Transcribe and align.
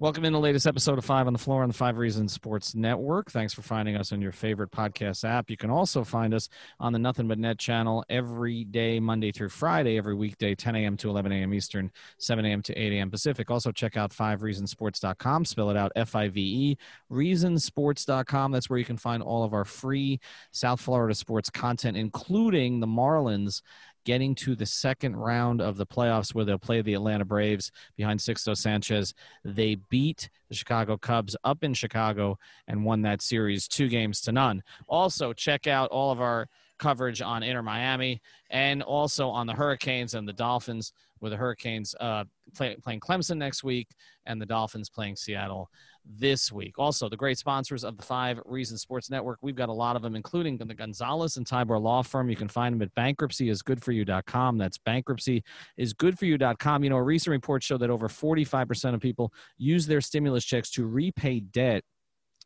Welcome 0.00 0.24
in 0.24 0.32
the 0.32 0.38
latest 0.38 0.68
episode 0.68 0.96
of 0.96 1.04
Five 1.04 1.26
on 1.26 1.32
the 1.32 1.40
Floor 1.40 1.64
on 1.64 1.68
the 1.68 1.74
Five 1.74 1.98
Reasons 1.98 2.32
Sports 2.32 2.72
Network. 2.72 3.32
Thanks 3.32 3.52
for 3.52 3.62
finding 3.62 3.96
us 3.96 4.12
on 4.12 4.22
your 4.22 4.30
favorite 4.30 4.70
podcast 4.70 5.28
app. 5.28 5.50
You 5.50 5.56
can 5.56 5.70
also 5.70 6.04
find 6.04 6.32
us 6.32 6.48
on 6.78 6.92
the 6.92 7.00
Nothing 7.00 7.26
But 7.26 7.40
Net 7.40 7.58
channel 7.58 8.04
every 8.08 8.62
day, 8.62 9.00
Monday 9.00 9.32
through 9.32 9.48
Friday, 9.48 9.98
every 9.98 10.14
weekday, 10.14 10.54
10 10.54 10.76
a.m. 10.76 10.96
to 10.98 11.10
11 11.10 11.32
a.m. 11.32 11.52
Eastern, 11.52 11.90
7 12.18 12.44
a.m. 12.44 12.62
to 12.62 12.74
8 12.74 12.92
a.m. 12.92 13.10
Pacific. 13.10 13.50
Also, 13.50 13.72
check 13.72 13.96
out 13.96 14.12
fivereasonsports.com. 14.12 15.44
Spell 15.44 15.70
it 15.70 15.76
out 15.76 15.90
F 15.96 16.14
I 16.14 16.28
V 16.28 16.40
E, 16.40 16.78
reasonsports.com. 17.10 18.52
That's 18.52 18.70
where 18.70 18.78
you 18.78 18.84
can 18.84 18.98
find 18.98 19.20
all 19.20 19.42
of 19.42 19.52
our 19.52 19.64
free 19.64 20.20
South 20.52 20.80
Florida 20.80 21.16
sports 21.16 21.50
content, 21.50 21.96
including 21.96 22.78
the 22.78 22.86
Marlins 22.86 23.62
getting 24.08 24.34
to 24.34 24.56
the 24.56 24.64
second 24.64 25.14
round 25.16 25.60
of 25.60 25.76
the 25.76 25.84
playoffs 25.84 26.34
where 26.34 26.42
they'll 26.42 26.58
play 26.58 26.80
the 26.80 26.94
Atlanta 26.94 27.26
Braves 27.26 27.70
behind 27.94 28.18
Sixto 28.18 28.56
Sanchez. 28.56 29.12
They 29.44 29.74
beat 29.74 30.30
the 30.48 30.54
Chicago 30.54 30.96
Cubs 30.96 31.36
up 31.44 31.62
in 31.62 31.74
Chicago 31.74 32.38
and 32.68 32.86
won 32.86 33.02
that 33.02 33.20
series 33.20 33.68
two 33.68 33.86
games 33.86 34.22
to 34.22 34.32
none. 34.32 34.62
Also, 34.86 35.34
check 35.34 35.66
out 35.66 35.90
all 35.90 36.10
of 36.10 36.22
our 36.22 36.48
coverage 36.78 37.20
on 37.20 37.42
Inter 37.42 37.60
Miami 37.60 38.22
and 38.48 38.82
also 38.82 39.28
on 39.28 39.46
the 39.46 39.52
Hurricanes 39.52 40.14
and 40.14 40.26
the 40.26 40.32
Dolphins, 40.32 40.94
with 41.20 41.32
the 41.32 41.36
Hurricanes 41.36 41.94
uh, 42.00 42.24
play, 42.56 42.76
playing 42.82 43.00
Clemson 43.00 43.36
next 43.36 43.62
week 43.62 43.88
and 44.24 44.40
the 44.40 44.46
Dolphins 44.46 44.88
playing 44.88 45.16
Seattle 45.16 45.68
this 46.08 46.50
week. 46.50 46.78
Also, 46.78 47.08
the 47.08 47.16
great 47.16 47.38
sponsors 47.38 47.84
of 47.84 47.96
the 47.96 48.02
Five 48.02 48.40
Reasons 48.44 48.80
Sports 48.80 49.10
Network. 49.10 49.38
We've 49.42 49.54
got 49.54 49.68
a 49.68 49.72
lot 49.72 49.94
of 49.96 50.02
them, 50.02 50.16
including 50.16 50.56
the 50.56 50.74
Gonzalez 50.74 51.36
and 51.36 51.46
Tybor 51.46 51.80
Law 51.80 52.02
Firm. 52.02 52.30
You 52.30 52.36
can 52.36 52.48
find 52.48 52.74
them 52.74 52.82
at 52.82 52.94
bankruptcyisgoodforyou.com. 52.94 54.58
That's 54.58 54.78
bankruptcyisgoodforyou.com. 54.78 56.84
You 56.84 56.90
know, 56.90 56.96
a 56.96 57.02
recent 57.02 57.32
report 57.32 57.62
showed 57.62 57.80
that 57.80 57.90
over 57.90 58.08
45% 58.08 58.94
of 58.94 59.00
people 59.00 59.32
use 59.56 59.86
their 59.86 60.00
stimulus 60.00 60.44
checks 60.44 60.70
to 60.72 60.86
repay 60.86 61.40
debt 61.40 61.84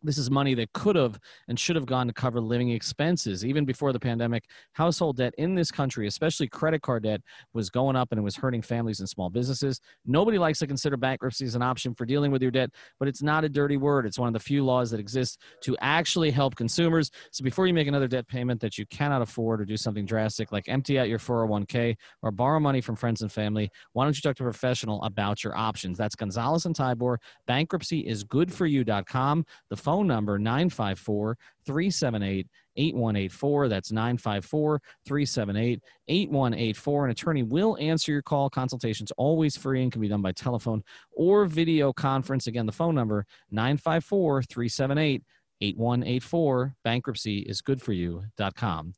this 0.02 0.18
is 0.18 0.30
money 0.30 0.54
that 0.54 0.72
could 0.72 0.96
have 0.96 1.18
and 1.48 1.58
should 1.58 1.76
have 1.76 1.86
gone 1.86 2.06
to 2.06 2.12
cover 2.12 2.40
living 2.40 2.70
expenses. 2.70 3.44
Even 3.44 3.64
before 3.64 3.92
the 3.92 4.00
pandemic, 4.00 4.44
household 4.72 5.16
debt 5.16 5.34
in 5.38 5.54
this 5.54 5.70
country, 5.70 6.06
especially 6.06 6.48
credit 6.48 6.82
card 6.82 7.04
debt, 7.04 7.20
was 7.52 7.70
going 7.70 7.96
up 7.96 8.08
and 8.12 8.18
it 8.18 8.22
was 8.22 8.36
hurting 8.36 8.62
families 8.62 9.00
and 9.00 9.08
small 9.08 9.30
businesses. 9.30 9.80
Nobody 10.06 10.38
likes 10.38 10.58
to 10.60 10.66
consider 10.66 10.96
bankruptcy 10.96 11.44
as 11.44 11.54
an 11.54 11.62
option 11.62 11.94
for 11.94 12.04
dealing 12.04 12.30
with 12.30 12.42
your 12.42 12.50
debt, 12.50 12.70
but 12.98 13.08
it's 13.08 13.22
not 13.22 13.44
a 13.44 13.48
dirty 13.48 13.76
word. 13.76 14.06
It's 14.06 14.18
one 14.18 14.28
of 14.28 14.34
the 14.34 14.40
few 14.40 14.64
laws 14.64 14.90
that 14.90 15.00
exist 15.00 15.40
to 15.62 15.76
actually 15.80 16.30
help 16.30 16.56
consumers. 16.56 17.10
So 17.30 17.44
before 17.44 17.66
you 17.66 17.74
make 17.74 17.88
another 17.88 18.08
debt 18.08 18.26
payment 18.28 18.60
that 18.60 18.78
you 18.78 18.86
cannot 18.86 19.22
afford 19.22 19.60
or 19.60 19.64
do 19.64 19.76
something 19.76 20.04
drastic 20.04 20.52
like 20.52 20.68
empty 20.68 20.98
out 20.98 21.08
your 21.08 21.18
401k 21.18 21.96
or 22.22 22.30
borrow 22.30 22.60
money 22.60 22.80
from 22.80 22.96
friends 22.96 23.22
and 23.22 23.30
family, 23.30 23.70
why 23.92 24.04
don't 24.04 24.16
you 24.16 24.22
talk 24.22 24.36
to 24.36 24.42
a 24.42 24.46
professional 24.46 25.02
about 25.02 25.44
your 25.44 25.56
options? 25.56 25.98
That's 25.98 26.14
Gonzalez 26.14 26.66
and 26.66 26.74
Tybor. 26.74 27.18
Bankruptcy 27.46 28.00
is 28.00 28.24
good 28.24 28.52
for 28.52 28.66
you.com. 28.66 29.44
The 29.70 29.76
phone 29.92 30.02
phone 30.02 30.06
number 30.06 30.38
954 30.38 31.36
378 31.66 32.46
8184. 32.76 33.68
That's 33.68 33.92
954 33.92 34.80
378 35.06 35.80
8184. 36.08 37.04
An 37.04 37.10
attorney 37.10 37.42
will 37.42 37.76
answer 37.78 38.10
your 38.10 38.22
call. 38.22 38.48
Consultations 38.48 39.12
always 39.18 39.54
free 39.54 39.82
and 39.82 39.92
can 39.92 40.00
be 40.00 40.08
done 40.08 40.22
by 40.22 40.32
telephone 40.32 40.82
or 41.14 41.44
video 41.44 41.92
conference. 41.92 42.46
Again, 42.46 42.64
the 42.64 42.72
phone 42.72 42.94
number 42.94 43.26
954 43.50 44.44
378 44.44 45.22
8184. 45.60 46.74
Bankruptcy 46.82 47.40
is 47.40 47.60
good 47.60 47.82
for 47.82 47.92
you.com. 47.92 48.94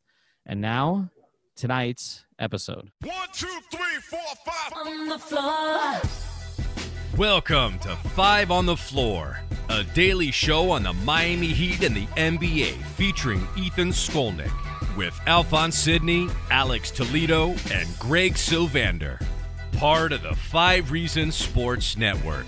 And 0.46 0.60
now, 0.60 1.10
tonight's 1.56 2.24
episode. 2.38 2.92
One, 3.02 3.28
two, 3.32 3.48
three, 3.72 3.98
four, 4.08 4.20
five. 4.46 4.86
On 4.86 5.08
the 5.08 5.18
floor. 5.18 6.23
Welcome 7.18 7.78
to 7.78 7.94
Five 7.94 8.50
on 8.50 8.66
the 8.66 8.76
Floor, 8.76 9.38
a 9.68 9.84
daily 9.84 10.32
show 10.32 10.72
on 10.72 10.82
the 10.82 10.92
Miami 10.92 11.46
Heat 11.46 11.84
and 11.84 11.94
the 11.94 12.06
NBA 12.16 12.72
featuring 12.96 13.46
Ethan 13.56 13.90
Skolnick 13.90 14.50
with 14.96 15.16
Alphonse 15.28 15.78
Sidney, 15.78 16.26
Alex 16.50 16.90
Toledo, 16.90 17.54
and 17.72 17.88
Greg 18.00 18.34
Sylvander. 18.34 19.24
Part 19.76 20.10
of 20.10 20.22
the 20.22 20.34
Five 20.34 20.90
Reasons 20.90 21.36
Sports 21.36 21.96
Network. 21.96 22.46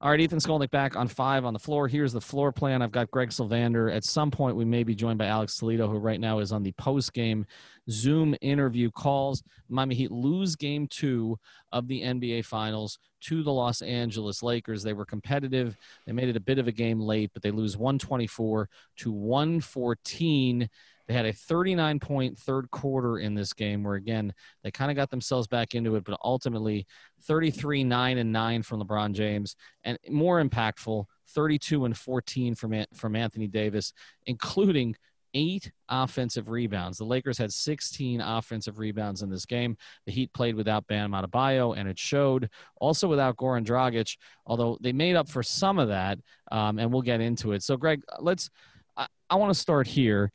All 0.00 0.12
right, 0.12 0.20
Ethan 0.20 0.38
Skolnick 0.38 0.70
back 0.70 0.94
on 0.94 1.08
five 1.08 1.44
on 1.44 1.54
the 1.54 1.58
floor. 1.58 1.88
Here's 1.88 2.12
the 2.12 2.20
floor 2.20 2.52
plan. 2.52 2.82
I've 2.82 2.92
got 2.92 3.10
Greg 3.10 3.30
Sylvander. 3.30 3.92
At 3.92 4.04
some 4.04 4.30
point, 4.30 4.54
we 4.54 4.64
may 4.64 4.84
be 4.84 4.94
joined 4.94 5.18
by 5.18 5.26
Alex 5.26 5.58
Toledo, 5.58 5.88
who 5.88 5.98
right 5.98 6.20
now 6.20 6.38
is 6.38 6.52
on 6.52 6.62
the 6.62 6.70
post 6.70 7.12
game 7.12 7.46
Zoom 7.90 8.34
interview 8.40 8.90
calls. 8.90 9.42
Miami 9.68 9.94
Heat 9.94 10.10
lose 10.10 10.56
game 10.56 10.86
two 10.86 11.38
of 11.72 11.88
the 11.88 12.02
NBA 12.02 12.44
Finals 12.44 12.98
to 13.22 13.42
the 13.42 13.52
Los 13.52 13.82
Angeles 13.82 14.42
Lakers. 14.42 14.82
They 14.82 14.92
were 14.92 15.04
competitive. 15.04 15.76
They 16.06 16.12
made 16.12 16.28
it 16.28 16.36
a 16.36 16.40
bit 16.40 16.58
of 16.58 16.68
a 16.68 16.72
game 16.72 17.00
late, 17.00 17.30
but 17.32 17.42
they 17.42 17.50
lose 17.50 17.76
124 17.76 18.68
to 18.98 19.12
114 19.12 20.68
they 21.08 21.14
had 21.14 21.24
a 21.24 21.32
39 21.32 21.98
point 22.00 22.38
third 22.38 22.70
quarter 22.70 23.18
in 23.18 23.34
this 23.34 23.54
game 23.54 23.82
where, 23.82 23.94
again, 23.94 24.32
they 24.62 24.70
kind 24.70 24.90
of 24.90 24.96
got 24.96 25.08
themselves 25.08 25.48
back 25.48 25.74
into 25.74 25.96
it, 25.96 26.04
but 26.04 26.20
ultimately 26.22 26.86
33 27.22 27.82
9 27.82 28.18
and 28.18 28.30
9 28.30 28.62
from 28.62 28.82
LeBron 28.82 29.14
James, 29.14 29.56
and 29.84 29.98
more 30.10 30.42
impactful, 30.42 31.06
32 31.28 31.86
and 31.86 31.96
14 31.96 32.54
from, 32.54 32.84
from 32.94 33.16
Anthony 33.16 33.46
Davis, 33.46 33.94
including 34.26 34.94
eight 35.34 35.70
offensive 35.88 36.48
rebounds. 36.48 36.98
The 36.98 37.04
Lakers 37.04 37.38
had 37.38 37.52
16 37.52 38.20
offensive 38.20 38.78
rebounds 38.78 39.22
in 39.22 39.30
this 39.30 39.46
game. 39.46 39.76
The 40.06 40.12
Heat 40.12 40.32
played 40.32 40.54
without 40.54 40.86
Bam 40.86 41.12
Adebayo, 41.12 41.76
and 41.76 41.88
it 41.88 41.98
showed. 41.98 42.50
Also 42.76 43.08
without 43.08 43.36
Goran 43.36 43.64
Dragic, 43.64 44.16
although 44.46 44.78
they 44.80 44.92
made 44.92 45.16
up 45.16 45.28
for 45.28 45.42
some 45.42 45.78
of 45.78 45.88
that, 45.88 46.18
um, 46.50 46.78
and 46.78 46.92
we'll 46.92 47.02
get 47.02 47.20
into 47.20 47.52
it. 47.52 47.62
So, 47.62 47.76
Greg, 47.76 48.02
let's. 48.20 48.50
I, 48.96 49.06
I 49.30 49.36
want 49.36 49.52
to 49.52 49.58
start 49.58 49.86
here 49.86 50.32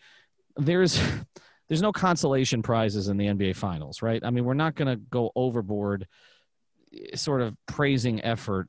there's 0.57 0.99
there's 1.67 1.81
no 1.81 1.91
consolation 1.91 2.61
prizes 2.61 3.07
in 3.07 3.17
the 3.17 3.25
NBA 3.25 3.55
finals, 3.55 4.01
right? 4.01 4.23
I 4.23 4.29
mean, 4.29 4.45
we're 4.45 4.53
not 4.53 4.75
going 4.75 4.95
to 4.95 5.01
go 5.09 5.31
overboard 5.35 6.07
eh, 6.93 7.15
sort 7.15 7.41
of 7.41 7.55
praising 7.67 8.23
effort, 8.23 8.67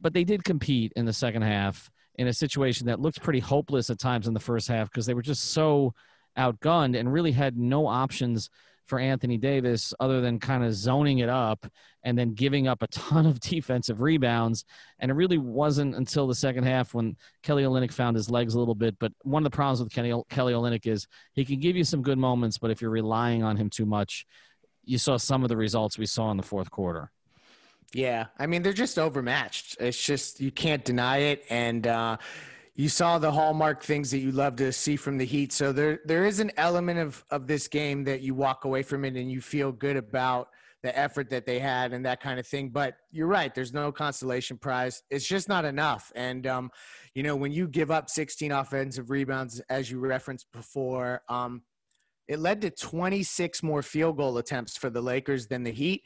but 0.00 0.14
they 0.14 0.24
did 0.24 0.44
compete 0.44 0.92
in 0.96 1.04
the 1.04 1.12
second 1.12 1.42
half 1.42 1.90
in 2.18 2.26
a 2.26 2.32
situation 2.32 2.86
that 2.86 3.00
looked 3.00 3.22
pretty 3.22 3.38
hopeless 3.38 3.88
at 3.90 3.98
times 3.98 4.26
in 4.26 4.34
the 4.34 4.40
first 4.40 4.68
half 4.68 4.90
because 4.90 5.06
they 5.06 5.14
were 5.14 5.22
just 5.22 5.52
so 5.52 5.94
outgunned 6.36 6.98
and 6.98 7.12
really 7.12 7.32
had 7.32 7.56
no 7.56 7.86
options 7.86 8.50
for 8.86 8.98
Anthony 8.98 9.36
Davis 9.36 9.92
other 10.00 10.20
than 10.20 10.40
kind 10.40 10.64
of 10.64 10.74
zoning 10.74 11.18
it 11.18 11.28
up 11.28 11.66
and 12.02 12.18
then 12.18 12.32
giving 12.32 12.66
up 12.66 12.82
a 12.82 12.86
ton 12.88 13.26
of 13.26 13.38
defensive 13.40 14.00
rebounds. 14.00 14.64
And 14.98 15.10
it 15.10 15.14
really 15.14 15.38
wasn't 15.38 15.94
until 15.94 16.26
the 16.26 16.34
second 16.34 16.64
half 16.64 16.94
when 16.94 17.16
Kelly 17.42 17.64
Olynyk 17.64 17.92
found 17.92 18.16
his 18.16 18.30
legs 18.30 18.54
a 18.54 18.58
little 18.58 18.74
bit. 18.74 18.98
But 18.98 19.12
one 19.22 19.44
of 19.44 19.50
the 19.50 19.54
problems 19.54 19.82
with 19.82 19.92
Kelly, 19.92 20.14
Kelly 20.30 20.54
Olynyk 20.54 20.86
is 20.86 21.06
he 21.34 21.44
can 21.44 21.60
give 21.60 21.76
you 21.76 21.84
some 21.84 22.02
good 22.02 22.18
moments, 22.18 22.58
but 22.58 22.70
if 22.70 22.80
you're 22.80 22.90
relying 22.90 23.42
on 23.42 23.56
him 23.56 23.68
too 23.68 23.86
much, 23.86 24.26
you 24.84 24.96
saw 24.96 25.18
some 25.18 25.42
of 25.42 25.50
the 25.50 25.56
results 25.56 25.98
we 25.98 26.06
saw 26.06 26.30
in 26.30 26.38
the 26.38 26.42
fourth 26.42 26.70
quarter. 26.70 27.12
Yeah, 27.94 28.26
I 28.38 28.46
mean 28.46 28.62
they're 28.62 28.72
just 28.72 28.98
overmatched. 28.98 29.76
It's 29.80 30.00
just 30.00 30.40
you 30.40 30.50
can't 30.50 30.84
deny 30.84 31.18
it, 31.18 31.44
and 31.48 31.86
uh, 31.86 32.16
you 32.74 32.88
saw 32.88 33.18
the 33.18 33.30
hallmark 33.30 33.82
things 33.82 34.10
that 34.10 34.18
you 34.18 34.30
love 34.30 34.56
to 34.56 34.72
see 34.72 34.96
from 34.96 35.16
the 35.16 35.24
Heat. 35.24 35.52
So 35.52 35.72
there 35.72 36.00
there 36.04 36.26
is 36.26 36.38
an 36.38 36.52
element 36.56 36.98
of 36.98 37.24
of 37.30 37.46
this 37.46 37.66
game 37.66 38.04
that 38.04 38.20
you 38.20 38.34
walk 38.34 38.64
away 38.64 38.82
from 38.82 39.04
it 39.04 39.16
and 39.16 39.30
you 39.30 39.40
feel 39.40 39.72
good 39.72 39.96
about 39.96 40.48
the 40.82 40.96
effort 40.96 41.28
that 41.30 41.44
they 41.44 41.58
had 41.58 41.92
and 41.92 42.04
that 42.06 42.20
kind 42.20 42.38
of 42.38 42.46
thing. 42.46 42.68
But 42.68 42.94
you're 43.10 43.26
right. 43.26 43.52
There's 43.54 43.72
no 43.72 43.90
consolation 43.90 44.58
prize. 44.58 45.02
It's 45.10 45.26
just 45.26 45.48
not 45.48 45.64
enough. 45.64 46.12
And 46.14 46.46
um, 46.46 46.70
you 47.14 47.22
know 47.22 47.36
when 47.36 47.52
you 47.52 47.68
give 47.68 47.90
up 47.90 48.10
16 48.10 48.52
offensive 48.52 49.08
rebounds, 49.10 49.60
as 49.70 49.90
you 49.90 49.98
referenced 49.98 50.46
before. 50.52 51.22
Um, 51.28 51.62
it 52.28 52.40
led 52.40 52.60
to 52.60 52.70
26 52.70 53.62
more 53.62 53.82
field 53.82 54.18
goal 54.18 54.36
attempts 54.36 54.76
for 54.76 54.90
the 54.90 55.00
Lakers 55.00 55.46
than 55.46 55.62
the 55.62 55.70
Heat 55.70 56.04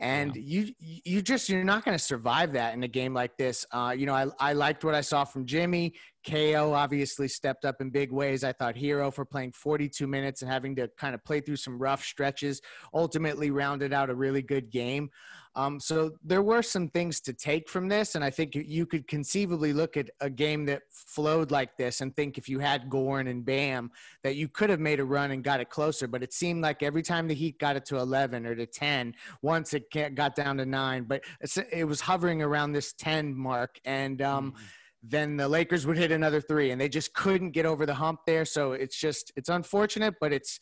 and 0.00 0.34
yeah. 0.34 0.42
you 0.44 0.74
you 0.80 1.22
just 1.22 1.48
you're 1.48 1.62
not 1.62 1.84
going 1.84 1.96
to 1.96 2.02
survive 2.02 2.52
that 2.54 2.74
in 2.74 2.82
a 2.82 2.88
game 2.88 3.14
like 3.14 3.36
this. 3.36 3.64
Uh, 3.70 3.94
you 3.96 4.06
know, 4.06 4.14
I 4.14 4.26
I 4.40 4.52
liked 4.52 4.84
what 4.84 4.94
I 4.94 5.00
saw 5.00 5.24
from 5.24 5.46
Jimmy. 5.46 5.94
KO 6.28 6.72
obviously 6.72 7.28
stepped 7.28 7.64
up 7.64 7.80
in 7.80 7.90
big 7.90 8.10
ways. 8.10 8.44
I 8.44 8.52
thought 8.52 8.74
Herro 8.74 9.12
for 9.12 9.24
playing 9.24 9.52
42 9.52 10.06
minutes 10.06 10.42
and 10.42 10.50
having 10.50 10.74
to 10.76 10.88
kind 10.98 11.14
of 11.14 11.22
play 11.24 11.40
through 11.40 11.56
some 11.56 11.78
rough 11.78 12.02
stretches 12.02 12.60
ultimately 12.92 13.50
rounded 13.50 13.92
out 13.92 14.10
a 14.10 14.14
really 14.14 14.42
good 14.42 14.70
game. 14.70 15.10
Um, 15.56 15.78
so 15.78 16.12
there 16.24 16.42
were 16.42 16.62
some 16.62 16.88
things 16.88 17.20
to 17.22 17.32
take 17.32 17.68
from 17.68 17.88
this, 17.88 18.16
and 18.16 18.24
I 18.24 18.30
think 18.30 18.54
you 18.54 18.86
could 18.86 19.06
conceivably 19.06 19.72
look 19.72 19.96
at 19.96 20.10
a 20.20 20.28
game 20.28 20.64
that 20.66 20.82
flowed 20.90 21.50
like 21.50 21.76
this 21.76 22.00
and 22.00 22.14
think 22.16 22.38
if 22.38 22.48
you 22.48 22.58
had 22.58 22.90
Goran 22.90 23.30
and 23.30 23.44
Bam 23.44 23.90
that 24.22 24.34
you 24.34 24.48
could 24.48 24.68
have 24.70 24.80
made 24.80 24.98
a 24.98 25.04
run 25.04 25.30
and 25.30 25.44
got 25.44 25.60
it 25.60 25.70
closer. 25.70 26.08
But 26.08 26.22
it 26.22 26.32
seemed 26.32 26.62
like 26.62 26.82
every 26.82 27.02
time 27.02 27.28
the 27.28 27.34
Heat 27.34 27.58
got 27.58 27.76
it 27.76 27.84
to 27.86 27.98
11 27.98 28.46
or 28.46 28.54
to 28.56 28.66
10, 28.66 29.14
once 29.42 29.74
it 29.74 29.84
got 30.14 30.34
down 30.34 30.56
to 30.58 30.66
nine, 30.66 31.04
but 31.04 31.22
it 31.70 31.84
was 31.84 32.00
hovering 32.00 32.42
around 32.42 32.72
this 32.72 32.92
10 32.94 33.34
mark, 33.34 33.78
and 33.84 34.22
um, 34.22 34.52
mm-hmm 34.52 34.64
then 35.06 35.36
the 35.36 35.46
Lakers 35.46 35.86
would 35.86 35.98
hit 35.98 36.10
another 36.10 36.40
three, 36.40 36.70
and 36.70 36.80
they 36.80 36.88
just 36.88 37.12
couldn't 37.12 37.50
get 37.50 37.66
over 37.66 37.84
the 37.84 37.94
hump 37.94 38.20
there. 38.26 38.44
So 38.44 38.72
it's 38.72 38.98
just 38.98 39.32
it's 39.36 39.48
unfortunate, 39.48 40.14
but 40.20 40.32
it's 40.32 40.58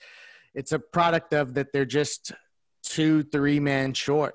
it's 0.54 0.72
a 0.72 0.78
product 0.78 1.32
of 1.32 1.54
that 1.54 1.72
they're 1.72 1.84
just 1.84 2.32
two 2.82 3.22
three 3.22 3.60
men 3.60 3.94
short. 3.94 4.34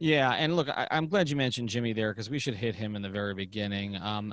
Yeah, 0.00 0.30
and 0.30 0.54
look, 0.54 0.68
I, 0.68 0.86
am 0.90 1.08
glad 1.08 1.28
you 1.28 1.34
mentioned 1.34 1.68
Jimmy 1.68 1.92
there 1.92 2.12
because 2.12 2.30
we 2.30 2.38
should 2.38 2.54
hit 2.54 2.76
him 2.76 2.94
in 2.94 3.02
the 3.02 3.08
very 3.08 3.34
beginning. 3.34 3.96
Um, 3.96 4.32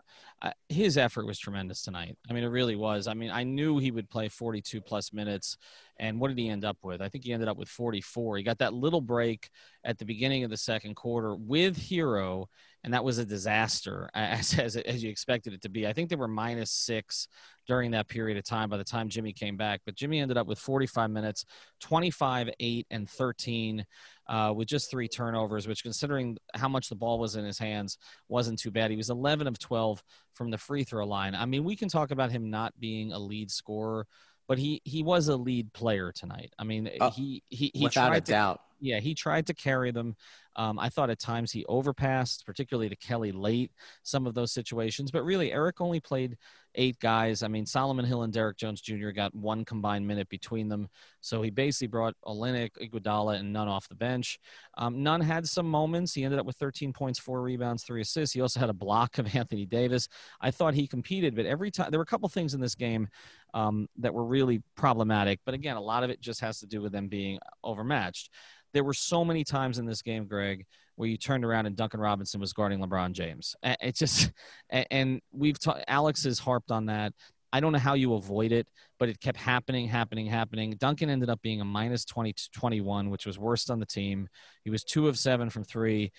his 0.70 0.96
effort 0.98 1.26
was 1.26 1.40
tremendous 1.40 1.82
tonight. 1.82 2.18
I 2.30 2.34
mean, 2.34 2.44
it 2.44 2.48
really 2.48 2.76
was. 2.76 3.08
I 3.08 3.16
mean, 3.16 3.32
I 3.32 3.44
knew 3.44 3.80
he 3.80 3.90
would 3.90 4.10
play 4.10 4.30
42 4.30 4.80
plus 4.82 5.12
minutes, 5.12 5.58
and 5.98 6.20
what 6.20 6.28
did 6.28 6.38
he 6.38 6.50
end 6.50 6.66
up 6.66 6.78
with? 6.84 7.02
I 7.02 7.10
think 7.10 7.24
he 7.24 7.34
ended 7.34 7.48
up 7.48 7.58
with 7.58 7.70
44. 7.70 8.38
He 8.38 8.44
got 8.44 8.60
that 8.60 8.74
little 8.74 9.02
break 9.02 9.50
at 9.84 9.98
the 9.98 10.06
beginning 10.06 10.44
of 10.44 10.50
the 10.50 10.58
second 10.58 10.96
quarter 10.96 11.36
with 11.36 11.78
Herro, 11.78 12.48
and 12.84 12.94
that 12.94 13.04
was 13.04 13.18
a 13.18 13.26
disaster 13.26 14.10
as, 14.16 14.58
as, 14.60 14.76
as 14.76 15.04
you 15.04 15.10
expected 15.10 15.54
it 15.54 15.62
to 15.62 15.70
be. 15.70 15.88
I 15.88 15.94
think 15.94 16.10
they 16.10 16.16
were 16.16 16.28
minus 16.28 16.72
six 16.72 17.28
during 17.68 17.92
that 17.92 18.08
period 18.08 18.38
of 18.38 18.44
time 18.44 18.70
by 18.70 18.78
the 18.78 18.84
time 18.84 19.10
Jimmy 19.10 19.34
came 19.34 19.58
back, 19.58 19.82
but 19.86 19.96
Jimmy 19.96 20.20
ended 20.20 20.38
up 20.38 20.48
with 20.48 20.60
45 20.60 21.10
minutes, 21.10 21.46
25, 21.80 22.50
8, 22.60 22.88
and 22.92 23.10
13 23.10 23.86
uh, 24.28 24.54
with 24.56 24.68
just 24.68 24.92
three 24.92 25.08
turnovers, 25.08 25.68
which, 25.68 25.84
considering 25.84 26.38
how 26.54 26.68
much 26.68 26.90
the 26.90 26.96
ball 26.96 27.20
was 27.20 27.36
in 27.36 27.46
his 27.46 27.58
hands, 27.58 27.98
wasn't 28.28 28.60
too 28.60 28.72
bad. 28.72 28.92
He 28.92 28.98
was 28.98 29.10
11 29.10 29.48
of 29.48 29.58
12 29.60 30.04
from 30.34 30.52
the 30.52 30.58
free 30.58 30.84
throw 30.84 31.06
line. 31.08 31.36
I 31.36 31.46
mean, 31.46 31.64
we 31.64 31.76
can 31.76 31.90
talk 31.90 32.12
about 32.12 32.32
him 32.32 32.50
not 32.50 32.78
being 32.80 33.14
a 33.14 33.20
lead 33.20 33.50
scorer, 33.50 34.08
but 34.48 34.58
he 34.58 34.82
he 34.84 35.04
was 35.04 35.28
a 35.28 35.36
lead 35.36 35.74
player 35.74 36.12
tonight. 36.12 36.54
I 36.60 36.64
mean, 36.64 36.90
uh, 37.00 37.12
he 37.12 37.44
he, 37.50 37.72
he 37.74 37.84
without 37.84 38.10
tried 38.10 38.18
a 38.18 38.22
to, 38.22 38.32
doubt. 38.32 38.62
Yeah, 38.80 39.00
he 39.00 39.16
tried 39.16 39.48
to 39.48 39.54
carry 39.54 39.92
them. 39.92 40.16
Um, 40.56 40.80
I 40.80 40.90
thought 40.90 41.10
at 41.10 41.20
times 41.20 41.52
he 41.52 41.66
overpassed, 41.66 42.46
particularly 42.46 42.90
to 42.90 42.96
Kelly 42.96 43.32
late, 43.32 43.72
some 44.04 44.26
of 44.28 44.34
those 44.34 44.52
situations. 44.52 45.12
But 45.12 45.24
really, 45.24 45.52
Erik 45.52 45.82
only 45.82 46.00
played 46.00 46.38
eight 46.76 47.00
guys. 47.00 47.44
I 47.44 47.48
mean, 47.48 47.66
Solomon 47.66 48.06
Hill 48.06 48.24
and 48.24 48.34
Derrick 48.34 48.58
Jones 48.58 48.82
Jr. 48.82 49.10
got 49.10 49.34
one 49.34 49.66
combined 49.66 50.08
minute 50.08 50.30
between 50.30 50.70
them. 50.70 50.88
So 51.22 51.42
he 51.42 51.50
basically 51.50 51.88
brought 51.88 52.16
Olynyk, 52.26 52.72
Iguodala, 52.82 53.40
and 53.40 53.52
Nunn 53.52 53.68
off 53.68 53.88
the 53.88 53.96
bench. 53.96 54.40
Um, 54.78 55.02
Nunn 55.02 55.22
had 55.22 55.48
some 55.48 55.70
moments. 55.70 56.14
He 56.14 56.24
ended 56.24 56.40
up 56.40 56.46
with 56.46 56.58
13 56.58 56.94
points, 56.94 57.20
four 57.20 57.42
rebounds, 57.42 57.84
three 57.84 58.02
assists. 58.02 58.34
He 58.34 58.42
also 58.42 58.60
had 58.60 58.70
a 58.70 58.74
block 58.74 59.18
of 59.18 59.28
Anthony 59.36 59.66
Davis. 59.66 60.08
I 60.42 60.52
thought 60.52 60.74
he 60.74 60.88
competed, 60.88 61.36
but 61.36 61.46
every 61.46 61.72
time 61.72 61.92
there 61.92 62.00
were 62.00 62.04
a 62.04 62.08
couple 62.08 62.30
things 62.30 62.54
in 62.54 62.62
this 62.62 62.76
game 62.76 63.08
um, 63.54 63.88
that 63.98 64.14
were 64.14 64.26
really 64.26 64.62
problematic. 64.76 65.40
But 65.46 65.54
again, 65.54 65.78
a 65.78 65.82
lot 65.82 66.04
of 66.04 66.10
it 66.10 66.22
just 66.22 66.42
has 66.42 66.60
to 66.60 66.68
do 66.68 66.82
with 66.82 66.92
them 66.92 67.08
being 67.08 67.40
overmatched. 67.64 68.30
There 68.76 68.84
were 68.84 68.94
so 68.94 69.24
many 69.24 69.46
times 69.46 69.80
in 69.80 69.86
this 69.86 70.02
game, 70.02 70.26
Greg, 70.28 70.66
where 70.98 71.08
you 71.08 71.16
turned 71.16 71.46
around 71.46 71.66
and 71.66 71.78
Duncan 71.78 72.02
Robinson 72.02 72.42
was 72.42 72.52
guarding 72.52 72.80
LeBron 72.80 73.14
James. 73.14 73.56
It 73.64 73.96
just, 73.96 74.34
and 74.70 75.22
we've 75.32 75.58
ta- 75.58 75.80
Alex 75.88 76.26
has 76.26 76.40
harped 76.40 76.72
on 76.72 76.88
that. 76.88 77.14
I 77.54 77.62
don't 77.62 77.72
know 77.72 77.80
how 77.80 77.94
you 77.94 78.16
avoid 78.16 78.52
it, 78.52 78.68
but 79.00 79.08
it 79.08 79.22
kept 79.22 79.38
happening, 79.38 79.88
happening, 79.88 80.26
happening. 80.26 80.72
Duncan 80.78 81.10
ended 81.10 81.30
up 81.30 81.42
being 81.42 81.62
a 81.62 81.66
minus 81.66 82.04
20 82.04 82.34
to 82.34 82.50
21, 82.52 83.10
which 83.10 83.26
was 83.26 83.40
worst 83.40 83.72
on 83.72 83.80
the 83.80 83.86
team. 83.86 84.28
He 84.66 84.70
was 84.70 84.84
two 84.84 85.08
of 85.08 85.18
seven 85.18 85.50
from 85.50 85.64
three. 85.64 86.12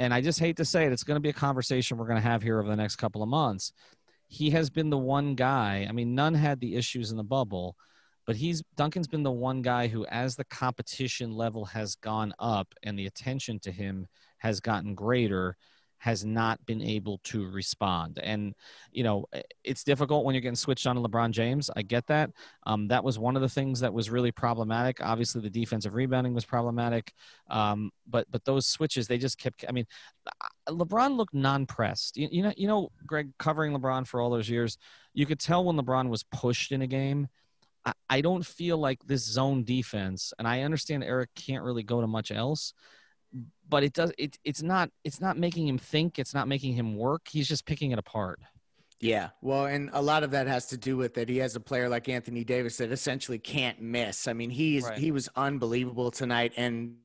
And 0.00 0.12
I 0.12 0.20
just 0.20 0.40
hate 0.40 0.56
to 0.56 0.64
say 0.64 0.86
it, 0.86 0.92
it's 0.92 1.04
going 1.04 1.14
to 1.14 1.20
be 1.20 1.28
a 1.28 1.32
conversation 1.32 1.96
we're 1.96 2.08
going 2.08 2.20
to 2.20 2.28
have 2.28 2.42
here 2.42 2.58
over 2.58 2.68
the 2.68 2.74
next 2.74 2.96
couple 2.96 3.22
of 3.22 3.28
months. 3.28 3.72
He 4.26 4.50
has 4.50 4.68
been 4.68 4.90
the 4.90 4.98
one 4.98 5.36
guy. 5.36 5.86
I 5.88 5.92
mean, 5.92 6.16
Nunn 6.16 6.34
had 6.34 6.58
the 6.58 6.74
issues 6.74 7.12
in 7.12 7.16
the 7.16 7.22
bubble, 7.22 7.76
but 8.30 8.36
he's 8.36 8.62
Duncan's 8.76 9.08
been 9.08 9.24
the 9.24 9.30
one 9.32 9.60
guy 9.60 9.88
who, 9.88 10.06
as 10.06 10.36
the 10.36 10.44
competition 10.44 11.32
level 11.32 11.64
has 11.64 11.96
gone 11.96 12.32
up 12.38 12.72
and 12.84 12.96
the 12.96 13.06
attention 13.06 13.58
to 13.58 13.72
him 13.72 14.06
has 14.38 14.60
gotten 14.60 14.94
greater, 14.94 15.56
has 15.98 16.24
not 16.24 16.64
been 16.64 16.80
able 16.80 17.18
to 17.24 17.50
respond. 17.50 18.20
And 18.22 18.54
you 18.92 19.02
know, 19.02 19.24
it's 19.64 19.82
difficult 19.82 20.24
when 20.24 20.36
you're 20.36 20.42
getting 20.42 20.54
switched 20.54 20.86
on 20.86 20.94
to 20.94 21.02
LeBron 21.02 21.32
James. 21.32 21.70
I 21.74 21.82
get 21.82 22.06
that. 22.06 22.30
Um, 22.66 22.86
that 22.86 23.02
was 23.02 23.18
one 23.18 23.34
of 23.34 23.42
the 23.42 23.48
things 23.48 23.80
that 23.80 23.92
was 23.92 24.10
really 24.10 24.30
problematic. 24.30 25.04
Obviously, 25.04 25.40
the 25.40 25.50
defensive 25.50 25.94
rebounding 25.94 26.32
was 26.32 26.44
problematic, 26.44 27.12
um, 27.48 27.90
but 28.08 28.30
but 28.30 28.44
those 28.44 28.64
switches 28.64 29.08
they 29.08 29.18
just 29.18 29.38
kept. 29.38 29.64
I 29.68 29.72
mean, 29.72 29.86
LeBron 30.68 31.16
looked 31.16 31.34
non-pressed. 31.34 32.16
You, 32.16 32.28
you 32.30 32.42
know, 32.44 32.52
you 32.56 32.68
know, 32.68 32.92
Greg 33.08 33.32
covering 33.40 33.76
LeBron 33.76 34.06
for 34.06 34.20
all 34.20 34.30
those 34.30 34.48
years, 34.48 34.78
you 35.14 35.26
could 35.26 35.40
tell 35.40 35.64
when 35.64 35.74
LeBron 35.74 36.08
was 36.08 36.22
pushed 36.22 36.70
in 36.70 36.82
a 36.82 36.86
game 36.86 37.26
I, 38.08 38.20
don't 38.20 38.44
feel 38.44 38.78
like 38.78 38.98
this 39.06 39.24
zone 39.24 39.64
defense, 39.64 40.32
and 40.38 40.46
I 40.46 40.62
understand 40.62 41.04
Erik 41.04 41.30
can't 41.34 41.64
really 41.64 41.82
go 41.82 42.00
to 42.00 42.06
much 42.06 42.30
else, 42.30 42.74
but 43.68 43.82
it 43.82 43.92
does 43.92 44.12
it 44.18 44.38
it's 44.44 44.62
not 44.62 44.90
it's 45.04 45.20
not 45.20 45.38
making 45.38 45.66
him 45.66 45.78
think, 45.78 46.18
it's 46.18 46.34
not 46.34 46.48
making 46.48 46.74
him 46.74 46.96
work. 46.96 47.28
He's 47.30 47.48
just 47.48 47.64
picking 47.64 47.92
it 47.92 47.98
apart. 47.98 48.40
Yeah, 49.00 49.30
well, 49.40 49.64
and 49.64 49.88
a 49.94 50.02
lot 50.02 50.24
of 50.24 50.30
that 50.32 50.46
has 50.46 50.66
to 50.66 50.76
do 50.76 50.96
with 50.98 51.14
that 51.14 51.28
he 51.28 51.38
has 51.38 51.56
a 51.56 51.60
player 51.60 51.88
like 51.88 52.08
Anthony 52.08 52.44
Davis 52.44 52.76
that 52.78 52.92
essentially 52.92 53.38
can't 53.38 53.80
miss. 53.80 54.28
I 54.28 54.34
mean, 54.34 54.50
he's 54.50 54.84
right. 54.84 54.98
he 54.98 55.10
was 55.10 55.28
unbelievable 55.36 56.10
tonight, 56.10 56.52
and 56.56 56.96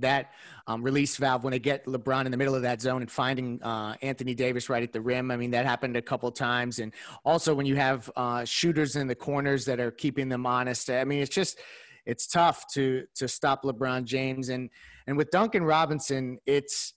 that 0.00 0.32
um, 0.66 0.82
release 0.82 1.16
valve 1.16 1.44
when 1.44 1.52
they 1.52 1.58
get 1.58 1.86
LeBron 1.86 2.24
in 2.24 2.30
the 2.30 2.36
middle 2.36 2.54
of 2.54 2.62
that 2.62 2.80
zone 2.80 3.02
and 3.02 3.10
finding 3.10 3.62
uh, 3.62 3.94
Anthony 4.02 4.34
Davis 4.34 4.68
right 4.68 4.82
at 4.82 4.92
the 4.92 5.00
rim. 5.00 5.30
I 5.30 5.36
mean, 5.36 5.50
that 5.52 5.66
happened 5.66 5.96
a 5.96 6.02
couple 6.02 6.30
times. 6.30 6.78
And 6.78 6.92
also 7.24 7.54
when 7.54 7.66
you 7.66 7.76
have 7.76 8.10
uh, 8.16 8.44
shooters 8.44 8.96
in 8.96 9.06
the 9.06 9.14
corners 9.14 9.64
that 9.66 9.80
are 9.80 9.90
keeping 9.90 10.28
them 10.28 10.46
honest. 10.46 10.90
I 10.90 11.04
mean, 11.04 11.20
it's 11.20 11.34
just 11.34 11.58
it's 12.04 12.26
tough 12.26 12.66
to 12.74 13.04
to 13.16 13.28
stop 13.28 13.64
LeBron 13.64 14.04
James 14.04 14.48
and 14.48 14.70
and 15.06 15.16
with 15.16 15.30
Duncan 15.30 15.64
Robinson, 15.64 16.38
it's 16.46 16.94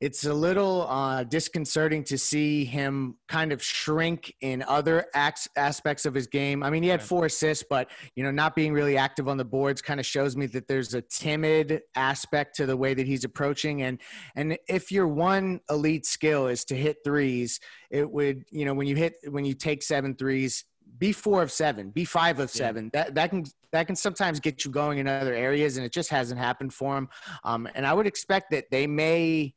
it's 0.00 0.24
a 0.26 0.32
little 0.32 0.86
uh, 0.88 1.24
disconcerting 1.24 2.04
to 2.04 2.16
see 2.16 2.64
him 2.64 3.16
kind 3.26 3.52
of 3.52 3.62
shrink 3.62 4.32
in 4.40 4.62
other 4.62 5.06
acts, 5.12 5.48
aspects 5.56 6.06
of 6.06 6.14
his 6.14 6.28
game. 6.28 6.62
I 6.62 6.70
mean, 6.70 6.84
he 6.84 6.88
had 6.88 7.02
four 7.02 7.26
assists, 7.26 7.64
but 7.68 7.90
you 8.14 8.22
know, 8.22 8.30
not 8.30 8.54
being 8.54 8.72
really 8.72 8.96
active 8.96 9.28
on 9.28 9.36
the 9.36 9.44
boards 9.44 9.82
kind 9.82 9.98
of 9.98 10.06
shows 10.06 10.36
me 10.36 10.46
that 10.46 10.68
there's 10.68 10.94
a 10.94 11.02
timid 11.02 11.82
aspect 11.96 12.54
to 12.56 12.66
the 12.66 12.76
way 12.76 12.94
that 12.94 13.06
he's 13.06 13.24
approaching. 13.24 13.82
And 13.82 14.00
and 14.36 14.56
if 14.68 14.92
your 14.92 15.08
one 15.08 15.60
elite 15.68 16.06
skill 16.06 16.46
is 16.46 16.64
to 16.66 16.76
hit 16.76 16.98
threes, 17.04 17.58
it 17.90 18.08
would 18.08 18.44
you 18.50 18.64
know 18.64 18.74
when 18.74 18.86
you 18.86 18.94
hit 18.94 19.14
when 19.28 19.44
you 19.44 19.54
take 19.54 19.82
seven 19.82 20.14
threes, 20.14 20.64
be 20.96 21.10
four 21.10 21.42
of 21.42 21.50
seven, 21.50 21.90
be 21.90 22.04
five 22.04 22.38
of 22.38 22.50
seven. 22.50 22.90
Yeah. 22.94 23.04
That 23.04 23.14
that 23.16 23.30
can 23.30 23.44
that 23.72 23.86
can 23.88 23.96
sometimes 23.96 24.38
get 24.38 24.64
you 24.64 24.70
going 24.70 24.98
in 24.98 25.08
other 25.08 25.34
areas, 25.34 25.76
and 25.76 25.84
it 25.84 25.92
just 25.92 26.10
hasn't 26.10 26.38
happened 26.38 26.72
for 26.72 26.96
him. 26.96 27.08
Um, 27.42 27.68
and 27.74 27.84
I 27.84 27.92
would 27.92 28.06
expect 28.06 28.52
that 28.52 28.66
they 28.70 28.86
may 28.86 29.54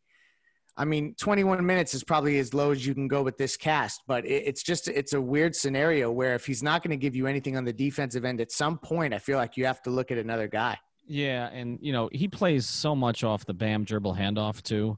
I 0.78 0.86
mean, 0.86 1.16
21 1.20 1.66
minutes 1.66 1.94
is 1.94 2.04
probably 2.04 2.40
as 2.40 2.54
low 2.54 2.72
as 2.72 2.86
you 2.86 2.94
can 2.94 3.08
go 3.08 3.22
with 3.24 3.38
this 3.38 3.58
cast, 3.58 4.02
but 4.08 4.26
it, 4.26 4.44
it's 4.46 4.64
just 4.64 4.88
it's 4.88 5.14
a 5.14 5.22
weird 5.22 5.56
scenario 5.56 6.12
where 6.12 6.34
if 6.34 6.46
he's 6.46 6.64
not 6.64 6.82
going 6.82 6.92
to 6.92 6.98
give 6.98 7.16
you 7.16 7.28
anything 7.28 7.58
on 7.58 7.66
the 7.66 7.74
defensive 7.74 8.24
end 8.24 8.40
at 8.40 8.52
some 8.52 8.78
point, 8.78 9.14
I 9.14 9.20
feel 9.20 9.38
like 9.38 9.58
you 9.58 9.66
have 9.66 9.82
to 9.84 9.90
look 9.90 10.12
at 10.12 10.18
another 10.18 10.48
guy. 10.48 10.78
Yeah, 11.06 11.50
and 11.50 11.78
you 11.82 11.92
know 11.92 12.10
he 12.14 12.28
plays 12.28 12.66
so 12.66 12.96
much 12.96 13.24
off 13.24 13.46
the 13.46 13.54
Bam 13.54 13.84
dribble 13.84 14.16
handoff 14.16 14.62
too. 14.62 14.98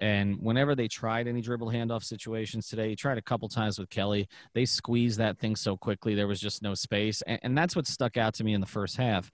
And 0.00 0.40
whenever 0.40 0.76
they 0.76 0.86
tried 0.86 1.26
any 1.26 1.40
dribble 1.40 1.68
handoff 1.68 2.04
situations 2.04 2.68
today, 2.68 2.90
he 2.90 2.96
tried 2.96 3.18
a 3.18 3.22
couple 3.22 3.48
times 3.48 3.80
with 3.80 3.90
Kelly. 3.90 4.28
They 4.54 4.64
squeezed 4.64 5.18
that 5.18 5.38
thing 5.38 5.56
so 5.56 5.76
quickly 5.76 6.14
there 6.14 6.28
was 6.28 6.40
just 6.40 6.62
no 6.62 6.74
space, 6.74 7.22
and, 7.22 7.40
and 7.42 7.58
that's 7.58 7.74
what 7.74 7.86
stuck 7.86 8.16
out 8.16 8.34
to 8.34 8.44
me 8.44 8.52
in 8.52 8.60
the 8.60 8.66
first 8.66 8.96
half. 8.96 9.32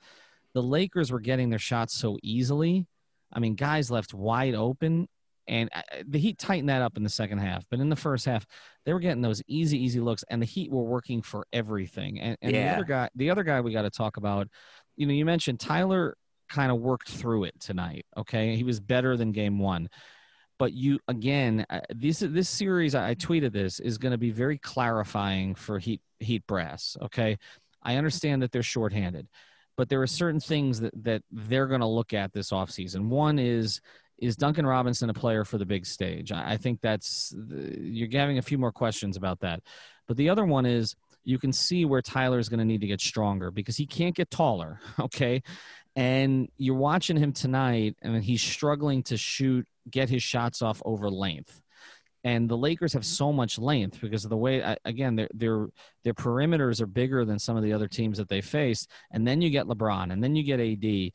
The 0.54 0.62
Lakers 0.62 1.10
were 1.10 1.20
getting 1.20 1.50
their 1.50 1.58
shots 1.58 1.94
so 1.94 2.16
easily. 2.22 2.86
I 3.32 3.40
mean, 3.40 3.56
guys 3.56 3.90
left 3.90 4.14
wide 4.14 4.54
open, 4.54 5.08
and 5.46 5.68
uh, 5.74 5.80
the 6.06 6.18
Heat 6.18 6.38
tightened 6.38 6.68
that 6.68 6.82
up 6.82 6.96
in 6.96 7.02
the 7.02 7.08
second 7.08 7.38
half. 7.38 7.64
But 7.70 7.80
in 7.80 7.88
the 7.88 7.96
first 7.96 8.24
half, 8.24 8.46
they 8.84 8.92
were 8.92 9.00
getting 9.00 9.22
those 9.22 9.42
easy, 9.46 9.82
easy 9.82 10.00
looks, 10.00 10.24
and 10.30 10.40
the 10.40 10.46
Heat 10.46 10.70
were 10.70 10.84
working 10.84 11.22
for 11.22 11.46
everything. 11.52 12.20
And, 12.20 12.36
and 12.42 12.52
yeah. 12.52 12.68
the 12.68 12.76
other 12.76 12.84
guy, 12.84 13.08
the 13.14 13.30
other 13.30 13.42
guy 13.42 13.60
we 13.60 13.72
got 13.72 13.82
to 13.82 13.90
talk 13.90 14.16
about, 14.16 14.48
you 14.96 15.06
know, 15.06 15.12
you 15.12 15.24
mentioned 15.24 15.60
Tyler 15.60 16.16
kind 16.48 16.70
of 16.70 16.80
worked 16.80 17.08
through 17.08 17.44
it 17.44 17.58
tonight. 17.60 18.06
Okay, 18.16 18.56
he 18.56 18.64
was 18.64 18.80
better 18.80 19.16
than 19.16 19.32
Game 19.32 19.58
One. 19.58 19.88
But 20.58 20.72
you 20.72 21.00
again, 21.08 21.66
uh, 21.68 21.80
this 21.90 22.20
this 22.20 22.48
series, 22.48 22.94
I 22.94 23.14
tweeted 23.14 23.52
this 23.52 23.80
is 23.80 23.98
going 23.98 24.12
to 24.12 24.18
be 24.18 24.30
very 24.30 24.58
clarifying 24.58 25.54
for 25.54 25.78
Heat 25.78 26.00
Heat 26.20 26.46
brass. 26.46 26.96
Okay, 27.02 27.38
I 27.82 27.96
understand 27.96 28.42
that 28.42 28.52
they're 28.52 28.62
shorthanded, 28.62 29.26
but 29.76 29.88
there 29.88 30.00
are 30.00 30.06
certain 30.06 30.40
things 30.40 30.80
that 30.80 30.94
that 31.02 31.22
they're 31.30 31.66
going 31.66 31.80
to 31.80 31.86
look 31.86 32.12
at 32.12 32.32
this 32.32 32.50
offseason. 32.50 33.08
One 33.08 33.38
is 33.40 33.80
is 34.18 34.36
Duncan 34.36 34.66
Robinson 34.66 35.10
a 35.10 35.14
player 35.14 35.44
for 35.44 35.58
the 35.58 35.66
big 35.66 35.86
stage? 35.86 36.32
I 36.32 36.56
think 36.56 36.80
that's 36.80 37.34
you're 37.36 38.08
having 38.12 38.38
a 38.38 38.42
few 38.42 38.58
more 38.58 38.72
questions 38.72 39.16
about 39.16 39.40
that. 39.40 39.60
But 40.06 40.16
the 40.16 40.28
other 40.28 40.44
one 40.44 40.66
is 40.66 40.94
you 41.24 41.38
can 41.38 41.52
see 41.52 41.84
where 41.84 42.02
Tyler 42.02 42.38
is 42.38 42.48
going 42.48 42.58
to 42.58 42.64
need 42.64 42.82
to 42.82 42.86
get 42.86 43.00
stronger 43.00 43.50
because 43.50 43.76
he 43.76 43.86
can't 43.86 44.14
get 44.14 44.30
taller. 44.30 44.80
Okay. 45.00 45.42
And 45.96 46.48
you're 46.58 46.74
watching 46.74 47.16
him 47.16 47.32
tonight, 47.32 47.94
and 48.02 48.22
he's 48.22 48.42
struggling 48.42 49.04
to 49.04 49.16
shoot, 49.16 49.64
get 49.88 50.08
his 50.08 50.24
shots 50.24 50.60
off 50.60 50.82
over 50.84 51.08
length. 51.08 51.62
And 52.24 52.48
the 52.48 52.56
Lakers 52.56 52.94
have 52.94 53.04
so 53.04 53.32
much 53.32 53.60
length 53.60 54.00
because 54.00 54.24
of 54.24 54.30
the 54.30 54.36
way, 54.36 54.76
again, 54.84 55.14
their 55.14 55.28
their 55.32 55.68
their 56.02 56.14
perimeters 56.14 56.80
are 56.80 56.86
bigger 56.86 57.24
than 57.24 57.38
some 57.38 57.56
of 57.56 57.62
the 57.62 57.72
other 57.72 57.86
teams 57.86 58.18
that 58.18 58.28
they 58.28 58.40
face. 58.40 58.88
And 59.12 59.24
then 59.24 59.40
you 59.40 59.50
get 59.50 59.66
LeBron, 59.66 60.12
and 60.12 60.24
then 60.24 60.34
you 60.34 60.42
get 60.42 60.58
AD, 60.58 61.12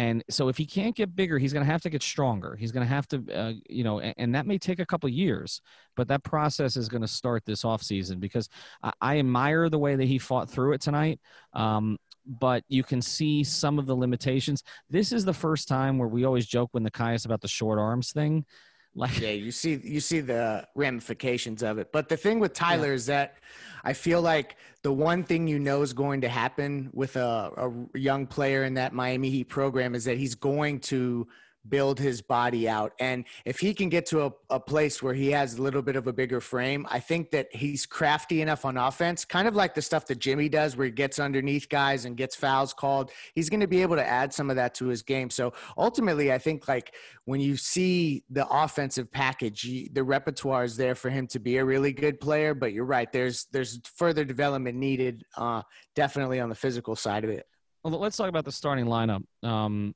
and 0.00 0.24
so 0.30 0.48
if 0.48 0.56
he 0.56 0.64
can't 0.64 0.96
get 0.96 1.14
bigger, 1.14 1.38
he's 1.38 1.52
going 1.52 1.64
to 1.64 1.70
have 1.70 1.82
to 1.82 1.90
get 1.90 2.02
stronger. 2.02 2.56
He's 2.56 2.72
going 2.72 2.86
to 2.86 2.88
have 2.88 3.06
to, 3.08 3.22
uh, 3.34 3.52
you 3.68 3.84
know, 3.84 4.00
and, 4.00 4.14
and, 4.16 4.34
that 4.34 4.46
may 4.46 4.56
take 4.56 4.78
a 4.78 4.86
couple 4.86 5.10
years, 5.10 5.60
but 5.94 6.08
that 6.08 6.24
process 6.24 6.74
is 6.78 6.88
going 6.88 7.02
to 7.02 7.06
start 7.06 7.44
this 7.44 7.64
offseason 7.64 8.18
because 8.18 8.48
I, 8.82 8.92
I, 9.02 9.18
admire 9.18 9.68
the 9.68 9.78
way 9.78 9.96
that 9.96 10.06
he 10.06 10.16
fought 10.16 10.48
through 10.48 10.72
it 10.72 10.80
tonight. 10.80 11.20
Um, 11.52 11.98
but 12.24 12.64
you 12.68 12.82
can 12.82 13.02
see 13.02 13.44
some 13.44 13.78
of 13.78 13.84
the 13.84 13.94
limitations. 13.94 14.62
This 14.88 15.12
is 15.12 15.26
the 15.26 15.34
first 15.34 15.68
time 15.68 15.98
where 15.98 16.08
we 16.08 16.24
always 16.24 16.46
joke 16.46 16.70
when 16.72 16.82
the 16.82 16.90
Nekias 16.90 17.26
about 17.26 17.42
the 17.42 17.48
short 17.48 17.78
arms 17.78 18.10
thing. 18.10 18.46
Like, 18.94 19.20
yeah, 19.20 19.30
you 19.30 19.52
see, 19.52 19.80
you 19.84 20.00
see 20.00 20.20
the 20.20 20.66
ramifications 20.74 21.62
of 21.62 21.78
it. 21.78 21.92
But 21.92 22.08
the 22.08 22.16
thing 22.16 22.40
with 22.40 22.52
Tyler 22.52 22.88
yeah. 22.88 22.94
is 22.94 23.06
that 23.06 23.36
I 23.84 23.92
feel 23.92 24.20
like 24.20 24.56
the 24.82 24.92
one 24.92 25.22
thing 25.22 25.46
you 25.46 25.58
know 25.58 25.82
is 25.82 25.92
going 25.92 26.20
to 26.22 26.28
happen 26.28 26.90
with 26.92 27.16
a, 27.16 27.52
a 27.56 27.98
young 27.98 28.26
player 28.26 28.64
in 28.64 28.74
that 28.74 28.92
Miami 28.92 29.30
Heat 29.30 29.48
program 29.48 29.94
is 29.94 30.04
that 30.04 30.16
he's 30.16 30.34
going 30.34 30.80
to 30.80 31.28
build 31.68 31.98
his 31.98 32.22
body 32.22 32.68
out. 32.68 32.92
And 33.00 33.24
if 33.44 33.60
he 33.60 33.74
can 33.74 33.88
get 33.88 34.06
to 34.06 34.26
a, 34.26 34.32
a 34.48 34.60
place 34.60 35.02
where 35.02 35.14
he 35.14 35.30
has 35.30 35.58
a 35.58 35.62
little 35.62 35.82
bit 35.82 35.96
of 35.96 36.06
a 36.06 36.12
bigger 36.12 36.40
frame, 36.40 36.86
I 36.90 37.00
think 37.00 37.30
that 37.32 37.54
he's 37.54 37.86
crafty 37.86 38.40
enough 38.40 38.64
on 38.64 38.76
offense, 38.76 39.24
kind 39.24 39.46
of 39.46 39.54
like 39.54 39.74
the 39.74 39.82
stuff 39.82 40.06
that 40.06 40.18
Jimmy 40.18 40.48
does 40.48 40.76
where 40.76 40.86
he 40.86 40.90
gets 40.90 41.18
underneath 41.18 41.68
guys 41.68 42.04
and 42.06 42.16
gets 42.16 42.34
fouls 42.34 42.72
called. 42.72 43.10
He's 43.34 43.50
going 43.50 43.60
to 43.60 43.66
be 43.66 43.82
able 43.82 43.96
to 43.96 44.06
add 44.06 44.32
some 44.32 44.48
of 44.48 44.56
that 44.56 44.74
to 44.76 44.86
his 44.86 45.02
game. 45.02 45.28
So 45.28 45.52
ultimately, 45.76 46.32
I 46.32 46.38
think 46.38 46.66
like 46.66 46.94
when 47.24 47.40
you 47.40 47.56
see 47.56 48.24
the 48.30 48.46
offensive 48.48 49.12
package, 49.12 49.90
the 49.92 50.02
repertoire 50.02 50.64
is 50.64 50.76
there 50.76 50.94
for 50.94 51.10
him 51.10 51.26
to 51.28 51.38
be 51.38 51.58
a 51.58 51.64
really 51.64 51.92
good 51.92 52.20
player. 52.20 52.54
But 52.54 52.72
you're 52.72 52.84
right. 52.84 53.10
There's, 53.12 53.46
there's 53.52 53.80
further 53.96 54.24
development 54.24 54.76
needed, 54.78 55.24
uh, 55.36 55.62
definitely 55.94 56.40
on 56.40 56.48
the 56.48 56.54
physical 56.54 56.96
side 56.96 57.24
of 57.24 57.30
it. 57.30 57.46
Well, 57.82 57.98
let's 57.98 58.16
talk 58.16 58.28
about 58.28 58.44
the 58.44 58.52
starting 58.52 58.84
lineup. 58.86 59.24
Um, 59.42 59.94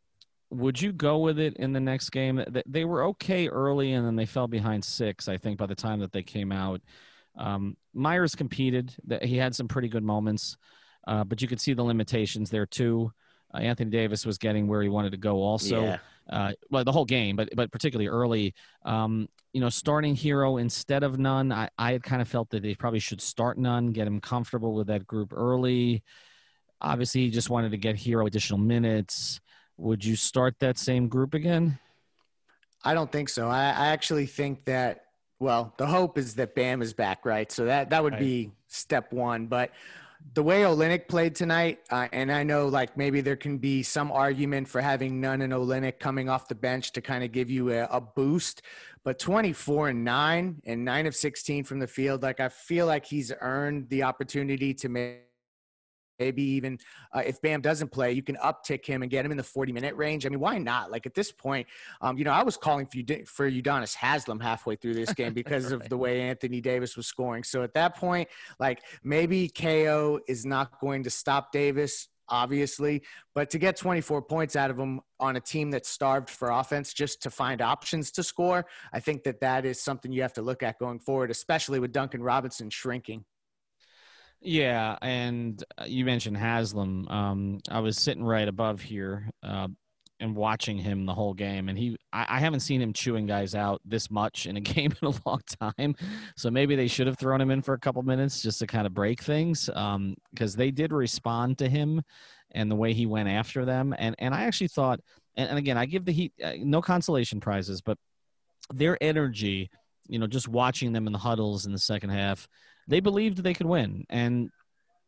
would 0.55 0.81
you 0.81 0.93
go 0.93 1.19
with 1.19 1.39
it 1.39 1.57
in 1.57 1.73
the 1.73 1.81
next 1.81 2.11
game? 2.11 2.45
They 2.67 2.85
were 2.85 3.05
okay 3.05 3.49
early, 3.49 3.93
and 3.93 4.07
then 4.07 4.17
they 4.17 4.27
fell 4.27 4.49
behind 4.49 4.85
six. 4.85 5.29
I 5.29 5.37
think 5.37 5.59
by 5.59 5.67
the 5.67 5.75
time 5.75 6.01
that 6.01 6.13
they 6.13 6.23
came 6.23 6.53
out, 6.53 6.81
um, 7.37 7.77
Meyers 7.93 8.35
competed. 8.35 8.95
He 9.23 9.37
had 9.37 9.55
some 9.55 9.69
pretty 9.69 9.89
good 9.89 10.05
moments, 10.05 10.57
uh, 11.07 11.25
but 11.25 11.43
you 11.43 11.49
could 11.49 11.61
see 11.61 11.75
the 11.75 11.83
limitations 11.83 12.51
there 12.51 12.67
too. 12.67 13.13
Uh, 13.53 13.59
Anthony 13.59 13.91
Davis 13.91 14.27
was 14.27 14.39
getting 14.39 14.67
where 14.67 14.83
he 14.83 14.89
wanted 14.89 15.13
to 15.13 15.19
go. 15.19 15.37
Also, 15.37 15.83
yeah. 15.83 15.99
uh, 16.31 16.53
well, 16.71 16.85
the 16.85 16.93
whole 16.93 17.05
game, 17.05 17.37
but 17.37 17.49
but 17.55 17.71
particularly 17.71 18.09
early. 18.09 18.55
Um, 18.85 19.29
you 19.53 19.61
know, 19.61 19.69
starting 19.69 20.17
Herro 20.17 20.61
instead 20.61 21.05
of 21.05 21.19
Nunn, 21.19 21.53
I, 21.53 21.69
I 21.79 21.93
had 21.93 22.03
kind 22.03 22.21
of 22.21 22.27
felt 22.27 22.51
that 22.51 22.63
they 22.63 22.75
probably 22.75 22.99
should 22.99 23.21
start 23.21 23.57
Nunn, 23.57 23.93
get 23.93 24.07
him 24.07 24.21
comfortable 24.21 24.75
with 24.75 24.89
that 24.89 25.07
group 25.07 25.33
early. 25.33 26.03
Obviously, 26.81 27.23
he 27.23 27.31
just 27.31 27.51
wanted 27.51 27.71
to 27.71 27.77
get 27.77 27.97
Herro 27.97 28.27
additional 28.27 28.59
minutes. 28.59 29.41
Would 29.77 30.05
you 30.05 30.17
start 30.17 30.57
that 30.61 30.79
same 30.79 31.09
group 31.09 31.35
again? 31.35 31.79
I 32.85 32.95
don't 32.95 33.11
think 33.11 33.29
so. 33.29 33.49
I, 33.49 33.71
I 33.71 33.87
actually 33.89 34.27
think 34.27 34.65
that 34.67 35.05
well, 35.41 35.75
the 35.77 35.87
hope 35.87 36.17
is 36.17 36.35
that 36.37 36.55
Bam 36.55 36.81
is 36.81 36.93
back, 36.93 37.27
right? 37.27 37.51
So 37.51 37.65
that 37.67 37.91
that 37.91 38.03
would 38.03 38.15
right. 38.15 38.21
be 38.21 38.53
step 38.69 39.13
one. 39.13 39.47
But 39.47 39.73
the 40.33 40.43
way 40.43 40.63
Olynyk 40.63 41.07
played 41.09 41.35
tonight, 41.35 41.81
uh, 41.91 42.09
and 42.13 42.33
I 42.33 42.45
know 42.45 42.69
like 42.69 42.97
maybe 42.97 43.21
there 43.21 43.37
can 43.37 43.59
be 43.59 43.83
some 43.83 44.11
argument 44.11 44.69
for 44.69 44.81
having 44.81 45.21
Nunn 45.21 45.43
and 45.43 45.53
Olynyk 45.53 45.99
coming 45.99 46.29
off 46.29 46.49
the 46.49 46.55
bench 46.55 46.93
to 46.93 47.01
kind 47.01 47.25
of 47.25 47.33
give 47.33 47.51
you 47.51 47.73
a, 47.73 47.85
a 47.91 48.01
boost. 48.01 48.63
But 49.03 49.19
24 49.19 49.91
and 49.91 50.05
nine 50.05 50.63
and 50.65 50.83
nine 50.85 51.07
of 51.07 51.15
16 51.15 51.65
from 51.65 51.79
the 51.79 51.87
field, 51.87 52.23
like 52.23 52.41
I 52.41 52.49
feel 52.49 52.87
like 52.87 53.05
he's 53.05 53.33
earned 53.41 53.91
the 53.91 54.05
opportunity 54.05 54.73
to 54.75 54.89
make 54.89 55.21
maybe 56.19 56.43
even 56.43 56.79
uh, 57.13 57.23
if 57.25 57.41
Bam 57.41 57.61
doesn't 57.61 57.91
play, 57.91 58.13
you 58.13 58.23
can 58.23 58.37
uptick 58.37 58.85
him 58.85 59.03
and 59.03 59.11
get 59.11 59.25
him 59.25 59.31
in 59.31 59.37
the 59.37 59.43
40 59.43 59.73
minute 59.73 59.95
range. 59.97 60.27
I 60.27 60.29
mean, 60.29 60.41
why 60.41 60.59
not? 60.59 60.91
Like 60.91 61.07
at 61.07 61.15
this 61.15 61.33
point, 61.33 61.67
um, 62.01 62.17
you 62.19 62.25
know, 62.25 62.33
I 62.33 62.43
was 62.43 62.57
calling 62.57 62.87
for 62.87 62.99
you 62.99 63.05
for 63.27 63.51
Udonis 63.51 63.95
Haslem 63.95 64.41
halfway 64.41 64.77
through 64.77 64.95
this 64.95 65.13
game 65.13 65.35
because 65.35 65.73
right. 65.73 65.83
of 65.83 65.89
the 65.89 65.97
way 65.97 66.21
Anthony 66.21 66.61
Davis 66.61 66.97
was 66.97 67.07
scoring. 67.07 67.45
So 67.45 67.63
at 67.63 67.75
that 67.75 67.97
point, 67.97 68.29
like 68.59 68.83
maybe 69.03 69.49
KO 69.49 70.21
is 70.29 70.45
not 70.45 70.81
going 70.81 71.03
to 71.05 71.11
stop 71.11 71.53
Davis. 71.53 72.09
Obviously, 72.31 73.03
but 73.35 73.51
to 73.51 73.59
get 73.59 73.77
24 73.77 74.23
points 74.23 74.57
out 74.57 74.71
of 74.71 74.79
him 74.79 75.03
on 75.21 75.37
a 75.37 75.41
team 75.41 75.71
that's 75.71 75.91
starved 75.91 76.31
for 76.31 76.51
offense 76.51 76.95
just 76.95 77.21
to 77.21 77.31
find 77.31 77.61
options 77.61 78.11
to 78.13 78.23
score, 78.23 78.65
I 78.95 79.01
think 79.01 79.25
that 79.25 79.41
that 79.41 79.67
is 79.67 79.79
something 79.79 80.11
you 80.11 80.23
have 80.23 80.33
to 80.35 80.43
look 80.43 80.63
at 80.63 80.79
going 80.79 81.01
forward, 81.01 81.31
especially 81.31 81.81
with 81.81 81.93
Duncan 81.93 82.23
Robinson 82.23 82.71
shrinking. 82.71 83.27
Yeah, 84.47 84.99
and 85.01 85.65
uh, 85.79 85.85
you 85.87 86.05
mentioned 86.05 86.37
Haslem. 86.37 87.09
Um, 87.09 87.61
I 87.71 87.81
was 87.81 87.97
sitting 87.97 88.23
right 88.23 88.47
above 88.47 88.83
here 88.83 89.31
uh, 89.43 89.69
and 90.21 90.37
watching 90.37 90.77
him 90.77 91.07
the 91.07 91.15
whole 91.15 91.33
game, 91.33 91.71
and 91.71 91.79
he 91.79 91.97
I, 92.13 92.27
I, 92.29 92.41
haven't 92.41 92.61
seen 92.61 92.83
him 92.83 92.93
chewing 92.93 93.25
guys 93.25 93.55
out 93.55 93.81
this 93.87 94.11
much 94.11 94.45
in 94.45 94.59
a 94.59 94.61
game 94.75 94.93
in 95.01 95.09
a 95.09 95.15
long 95.25 95.41
time. 95.59 95.95
So 96.37 96.51
maybe 96.51 96.77
they 96.77 96.89
should 96.89 97.07
have 97.07 97.19
thrown 97.19 97.41
him 97.41 97.51
in 97.51 97.63
for 97.63 97.73
a 97.73 97.79
couple 97.79 98.03
minutes 98.03 98.43
just 98.43 98.59
to 98.59 98.67
kind 98.67 98.87
of 98.87 98.93
break 98.93 99.23
things, 99.23 99.65
because 99.65 100.55
um, 100.55 100.59
they 100.59 100.71
did 100.71 100.93
respond 100.93 101.57
to 101.59 101.69
him 101.69 102.03
and 102.51 102.71
the 102.71 102.77
way 102.77 102.93
he 102.93 103.07
went 103.07 103.31
after 103.31 103.65
them. 103.65 103.95
And 103.97 104.15
and 104.19 104.35
I 104.35 104.43
actually 104.43 104.69
thought, 104.69 105.01
and, 105.37 105.49
and 105.49 105.59
again, 105.59 105.79
I 105.79 105.87
give 105.87 106.05
the 106.05 106.13
Heat 106.13 106.35
uh, 106.45 106.53
no 106.59 106.83
consolation 106.83 107.41
prizes, 107.41 107.81
but 107.81 107.97
their 108.75 108.99
energy, 109.01 109.71
you 110.07 110.19
know, 110.19 110.27
just 110.27 110.49
watching 110.49 110.93
them 110.93 111.07
in 111.07 111.15
the 111.15 111.19
huddles 111.19 111.65
in 111.65 111.73
the 111.73 111.79
second 111.79 112.11
half 112.11 112.47
they 112.89 113.01
believed 113.01 113.39
they 113.39 113.55
could 113.55 113.67
win. 113.67 114.05
And, 114.09 114.51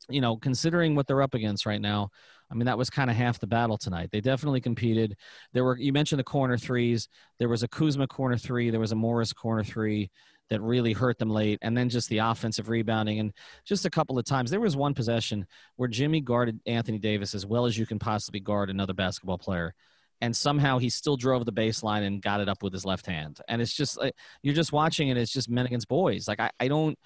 you 0.08 0.20
know, 0.20 0.36
considering 0.36 0.94
what 0.94 1.06
they're 1.06 1.22
up 1.22 1.34
against 1.34 1.66
right 1.66 1.80
now, 1.80 2.10
I 2.50 2.54
mean, 2.54 2.66
that 2.66 2.78
was 2.78 2.90
kind 2.90 3.10
of 3.10 3.16
half 3.16 3.40
the 3.40 3.46
battle 3.46 3.76
tonight. 3.76 4.10
They 4.12 4.20
definitely 4.20 4.60
competed. 4.60 5.16
There 5.52 5.64
were, 5.64 5.76
you 5.76 5.92
mentioned 5.92 6.20
the 6.20 6.24
corner 6.24 6.56
threes. 6.56 7.08
There 7.38 7.48
was 7.48 7.62
a 7.62 7.68
Kuzma 7.68 8.06
corner 8.06 8.36
three. 8.36 8.70
There 8.70 8.80
was 8.80 8.92
a 8.92 8.96
Morris 8.96 9.32
corner 9.32 9.64
three 9.64 10.10
that 10.48 10.60
really 10.60 10.92
hurt 10.92 11.18
them 11.18 11.30
late. 11.30 11.58
And 11.62 11.76
then 11.76 11.88
just 11.88 12.08
the 12.08 12.18
offensive 12.18 12.68
rebounding. 12.68 13.18
And 13.18 13.32
just 13.64 13.84
a 13.84 13.90
couple 13.90 14.16
of 14.16 14.24
times, 14.24 14.50
there 14.50 14.60
was 14.60 14.76
one 14.76 14.94
possession 14.94 15.44
where 15.74 15.88
Jimmy 15.88 16.20
guarded 16.20 16.60
Anthony 16.66 16.98
Davis 16.98 17.34
as 17.34 17.44
well 17.44 17.66
as 17.66 17.76
you 17.76 17.84
can 17.84 17.98
possibly 17.98 18.38
guard 18.38 18.70
another 18.70 18.94
basketball 18.94 19.38
player 19.38 19.74
and 20.20 20.34
somehow 20.34 20.78
he 20.78 20.88
still 20.88 21.16
drove 21.16 21.44
the 21.44 21.52
baseline 21.52 22.06
and 22.06 22.22
got 22.22 22.40
it 22.40 22.48
up 22.48 22.62
with 22.62 22.72
his 22.72 22.84
left 22.84 23.06
hand. 23.06 23.40
And 23.48 23.60
it's 23.60 23.74
just 23.74 23.98
uh, 23.98 24.10
you're 24.42 24.54
just 24.54 24.72
watching 24.72 25.08
it. 25.08 25.16
It's 25.16 25.32
just 25.32 25.50
men 25.50 25.66
against 25.66 25.88
boys. 25.88 26.26
Like 26.26 26.40
I, 26.40 26.50
I 26.58 26.68
don't 26.68 26.98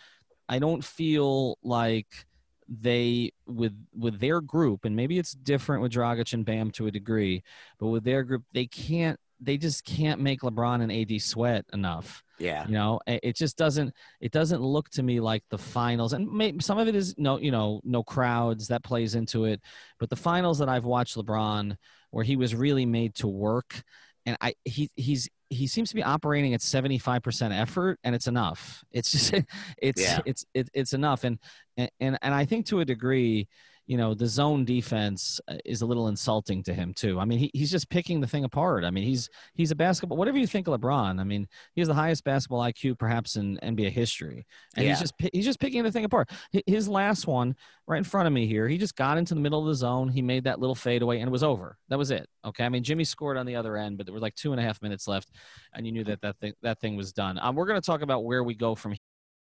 I 0.51 0.59
don't 0.59 0.85
feel 0.85 1.59
like 1.63 2.27
they 2.69 3.33
with 3.47 3.73
with 3.97 4.19
their 4.19 4.41
group, 4.41 4.85
and 4.85 4.97
maybe 4.97 5.19
it's 5.19 5.33
different 5.33 5.81
with 5.81 5.93
Dragic 5.93 6.33
and 6.33 6.45
Bam 6.45 6.73
to 6.73 6.89
a 6.89 6.91
degree, 6.91 7.45
but 7.79 7.87
with 7.87 8.03
their 8.05 8.25
group, 8.25 8.43
they 8.53 8.67
can't. 8.67 9.19
They 9.43 9.57
just 9.57 9.87
can't 9.87 10.21
make 10.21 10.43
LeBron 10.43 10.83
and 10.83 10.93
AD 10.93 11.23
sweat 11.23 11.65
enough. 11.73 12.23
Yeah, 12.39 12.67
you 12.67 12.73
know, 12.73 13.01
it 13.07 13.37
just 13.37 13.57
doesn't. 13.57 13.95
It 14.21 14.33
doesn't 14.33 14.61
look 14.61 14.91
to 14.91 15.05
me 15.05 15.21
like 15.21 15.45
the 15.51 15.57
finals, 15.57 16.13
and 16.13 16.31
maybe 16.31 16.61
some 16.63 16.79
of 16.79 16.89
it 16.89 16.97
is 16.97 17.15
no, 17.17 17.39
you 17.39 17.53
know, 17.53 17.81
no 17.85 18.03
crowds 18.03 18.69
that 18.69 18.83
plays 18.83 19.15
into 19.15 19.45
it. 19.45 19.61
But 20.01 20.11
the 20.11 20.17
finals 20.17 20.59
that 20.59 20.69
I've 20.69 20.85
watched 20.85 21.17
LeBron, 21.17 21.77
where 22.11 22.25
he 22.25 22.37
was 22.37 22.57
really 22.57 22.87
made 22.87 23.15
to 23.17 23.29
work, 23.29 23.83
and 24.27 24.37
I 24.41 24.55
he 24.65 24.91
he's 24.97 25.29
he 25.51 25.67
seems 25.67 25.89
to 25.91 25.97
be 25.97 26.03
operating 26.03 26.55
at 26.55 26.61
75% 26.61 27.59
effort 27.59 27.99
and 28.05 28.15
it's 28.15 28.29
enough 28.29 28.85
it's 28.93 29.11
just 29.11 29.35
it's 29.83 30.01
yeah. 30.01 30.21
it's 30.25 30.47
it, 30.55 30.71
it's 30.73 30.93
enough 30.93 31.25
and 31.25 31.39
and 31.77 32.19
and 32.23 32.35
i 32.35 32.45
think 32.45 32.67
to 32.67 32.81
a 32.81 32.85
degree 32.85 33.49
you 33.91 33.97
know 33.97 34.15
the 34.15 34.29
zone 34.29 34.65
defense 34.65 35.41
uh, 35.49 35.57
is 35.65 35.83
a 35.83 35.87
little 35.87 36.07
insulting 36.07 36.63
to 36.63 36.73
him 36.73 36.95
too. 36.95 37.19
I 37.19 37.25
mean, 37.25 37.41
he, 37.41 37.51
he's 37.53 37.73
just 37.73 37.91
picking 37.91 38.21
the 38.21 38.27
thing 38.29 38.45
apart. 38.45 38.85
I 38.85 38.91
mean, 38.93 39.03
he's 39.03 39.29
he's 39.55 39.73
a 39.73 39.75
basketball. 39.75 40.17
Whatever 40.17 40.39
you 40.39 40.47
think 40.47 40.69
of 40.69 40.81
LeBron, 40.81 41.21
I 41.21 41.25
mean, 41.25 41.49
he 41.75 41.81
has 41.81 41.89
the 41.89 41.95
highest 41.95 42.23
basketball 42.23 42.61
IQ 42.61 43.01
perhaps 43.01 43.35
in 43.35 43.59
NBA 43.65 43.91
history, 43.91 44.47
and 44.77 44.85
yeah. 44.85 44.93
he's 44.93 45.01
just 45.01 45.15
he's 45.33 45.45
just 45.45 45.59
picking 45.59 45.83
the 45.83 45.91
thing 45.91 46.05
apart. 46.05 46.31
His 46.69 46.89
last 46.89 47.27
one, 47.27 47.57
right 47.89 47.99
in 47.99 48.05
front 48.05 48.29
of 48.29 48.33
me 48.33 48.47
here, 48.47 48.69
he 48.69 48.79
just 48.79 48.95
got 48.95 49.19
into 49.19 49.35
the 49.35 49.41
middle 49.41 49.59
of 49.59 49.67
the 49.67 49.75
zone. 49.75 50.09
He 50.09 50.23
made 50.23 50.45
that 50.45 50.61
little 50.61 50.77
fadeaway, 50.77 51.19
and 51.19 51.27
it 51.27 51.33
was 51.33 51.43
over. 51.43 51.77
That 51.89 51.99
was 51.99 52.13
it. 52.13 52.29
Okay, 52.45 52.65
I 52.65 52.69
mean, 52.69 52.85
Jimmy 52.85 53.03
scored 53.03 53.37
on 53.37 53.45
the 53.45 53.57
other 53.57 53.77
end, 53.77 53.97
but 53.97 54.07
there 54.07 54.15
were 54.15 54.21
like 54.21 54.37
two 54.37 54.53
and 54.53 54.61
a 54.61 54.63
half 54.63 54.81
minutes 54.83 55.09
left, 55.09 55.31
and 55.75 55.85
you 55.85 55.91
knew 55.91 56.05
that 56.05 56.21
that 56.21 56.39
thing 56.39 56.53
that 56.63 56.79
thing 56.79 56.95
was 56.95 57.13
done. 57.13 57.41
Um, 57.43 57.57
we're 57.57 57.67
going 57.67 57.81
to 57.81 57.85
talk 57.85 58.03
about 58.03 58.23
where 58.23 58.45
we 58.45 58.55
go 58.55 58.77
from 58.77 58.95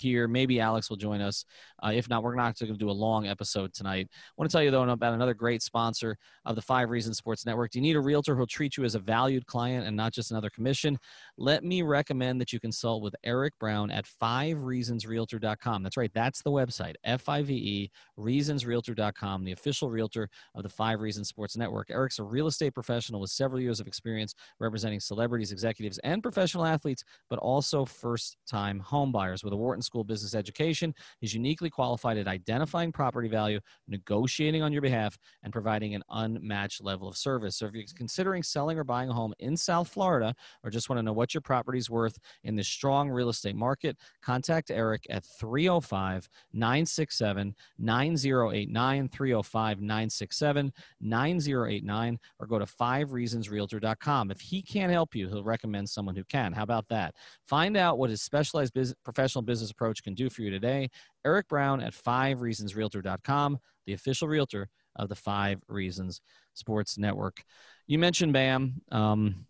Here. 0.00 0.28
Maybe 0.28 0.60
Alex 0.60 0.90
will 0.90 0.96
join 0.96 1.20
us. 1.20 1.44
Uh, 1.82 1.92
if 1.94 2.08
not, 2.08 2.22
we're 2.22 2.34
not 2.34 2.58
going 2.58 2.72
to 2.72 2.78
do 2.78 2.90
a 2.90 2.92
long 2.92 3.26
episode 3.26 3.72
tonight. 3.72 4.08
I 4.10 4.32
want 4.36 4.50
to 4.50 4.54
tell 4.54 4.62
you, 4.62 4.70
though, 4.70 4.82
about 4.88 5.14
another 5.14 5.34
great 5.34 5.62
sponsor 5.62 6.16
of 6.44 6.56
the 6.56 6.62
Five 6.62 6.90
Reasons 6.90 7.18
Sports 7.18 7.46
Network. 7.46 7.70
Do 7.70 7.78
you 7.78 7.82
need 7.82 7.96
a 7.96 8.00
realtor 8.00 8.34
who'll 8.34 8.46
treat 8.46 8.76
you 8.76 8.84
as 8.84 8.94
a 8.94 8.98
valued 8.98 9.46
client 9.46 9.86
and 9.86 9.96
not 9.96 10.12
just 10.12 10.30
another 10.30 10.50
commission? 10.50 10.98
Let 11.36 11.64
me 11.64 11.82
recommend 11.82 12.40
that 12.40 12.52
you 12.52 12.60
consult 12.60 13.02
with 13.02 13.14
Eric 13.24 13.54
Brown 13.58 13.90
at 13.90 14.06
fivereasonsrealtor.com. 14.06 15.82
That's 15.82 15.96
right, 15.96 16.10
that's 16.14 16.42
the 16.42 16.50
website, 16.50 16.94
F 17.04 17.28
I 17.28 17.42
V 17.42 17.54
E, 17.54 17.90
reasonsrealtor.com, 18.18 19.44
the 19.44 19.52
official 19.52 19.90
realtor 19.90 20.28
of 20.54 20.62
the 20.62 20.68
Five 20.68 21.00
Reasons 21.00 21.28
Sports 21.28 21.56
Network. 21.56 21.90
Eric's 21.90 22.18
a 22.18 22.24
real 22.24 22.46
estate 22.46 22.74
professional 22.74 23.20
with 23.20 23.30
several 23.30 23.60
years 23.60 23.80
of 23.80 23.86
experience 23.86 24.34
representing 24.60 25.00
celebrities, 25.00 25.52
executives, 25.52 25.98
and 26.04 26.22
professional 26.22 26.64
athletes, 26.64 27.04
but 27.28 27.38
also 27.38 27.84
first 27.84 28.36
time 28.48 28.78
home 28.80 29.12
buyers. 29.12 29.44
With 29.44 29.52
a 29.52 29.56
Wharton 29.56 29.82
School 29.82 30.04
Business 30.04 30.34
Education, 30.34 30.94
he's 31.20 31.34
uniquely 31.34 31.65
qualified 31.70 32.18
at 32.18 32.28
identifying 32.28 32.92
property 32.92 33.28
value, 33.28 33.60
negotiating 33.88 34.62
on 34.62 34.72
your 34.72 34.82
behalf, 34.82 35.18
and 35.42 35.52
providing 35.52 35.94
an 35.94 36.02
unmatched 36.10 36.82
level 36.82 37.08
of 37.08 37.16
service. 37.16 37.56
So 37.56 37.66
if 37.66 37.74
you're 37.74 37.84
considering 37.96 38.42
selling 38.42 38.78
or 38.78 38.84
buying 38.84 39.10
a 39.10 39.12
home 39.12 39.34
in 39.38 39.56
South 39.56 39.88
Florida 39.88 40.34
or 40.62 40.70
just 40.70 40.88
want 40.88 40.98
to 40.98 41.02
know 41.02 41.12
what 41.12 41.34
your 41.34 41.40
property's 41.40 41.90
worth 41.90 42.18
in 42.44 42.56
this 42.56 42.68
strong 42.68 43.10
real 43.10 43.28
estate 43.28 43.56
market, 43.56 43.96
contact 44.22 44.70
Eric 44.70 45.06
at 45.10 45.24
305 45.24 46.28
967 46.52 47.54
9089, 47.78 49.08
305 49.08 49.80
967 49.80 50.72
9089, 51.00 52.18
or 52.38 52.46
go 52.46 52.58
to 52.58 52.66
5reasonsrealtor.com. 52.66 54.30
If 54.30 54.40
he 54.40 54.62
can't 54.62 54.92
help 54.92 55.14
you, 55.14 55.28
he'll 55.28 55.44
recommend 55.44 55.88
someone 55.88 56.16
who 56.16 56.24
can. 56.24 56.52
How 56.52 56.62
about 56.62 56.88
that? 56.88 57.14
Find 57.46 57.76
out 57.76 57.98
what 57.98 58.10
his 58.10 58.22
specialized 58.22 58.74
business, 58.74 58.96
professional 59.04 59.42
business 59.42 59.70
approach 59.70 60.02
can 60.02 60.14
do 60.14 60.28
for 60.28 60.42
you 60.42 60.50
today. 60.50 60.88
Eric 61.26 61.48
Brown 61.48 61.80
at 61.80 61.92
5reasonsrealtor.com, 61.92 63.58
the 63.84 63.92
official 63.92 64.28
realtor 64.28 64.68
of 64.94 65.08
the 65.08 65.16
Five 65.16 65.60
Reasons 65.68 66.20
Sports 66.54 66.96
Network. 66.96 67.42
You 67.88 67.98
mentioned 67.98 68.32
Bam. 68.32 68.80
Um, 68.92 69.46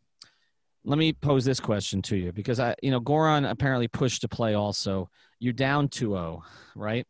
let 0.84 0.98
me 0.98 1.12
pose 1.12 1.44
this 1.44 1.60
question 1.60 2.00
to 2.02 2.16
you 2.16 2.32
because 2.32 2.58
I, 2.58 2.74
you 2.82 2.90
know, 2.90 3.00
Goran 3.00 3.48
apparently 3.48 3.88
pushed 3.88 4.22
to 4.22 4.28
play 4.28 4.54
also. 4.54 5.10
You're 5.38 5.52
down 5.52 5.88
2-0, 5.88 6.42
right? 6.74 7.06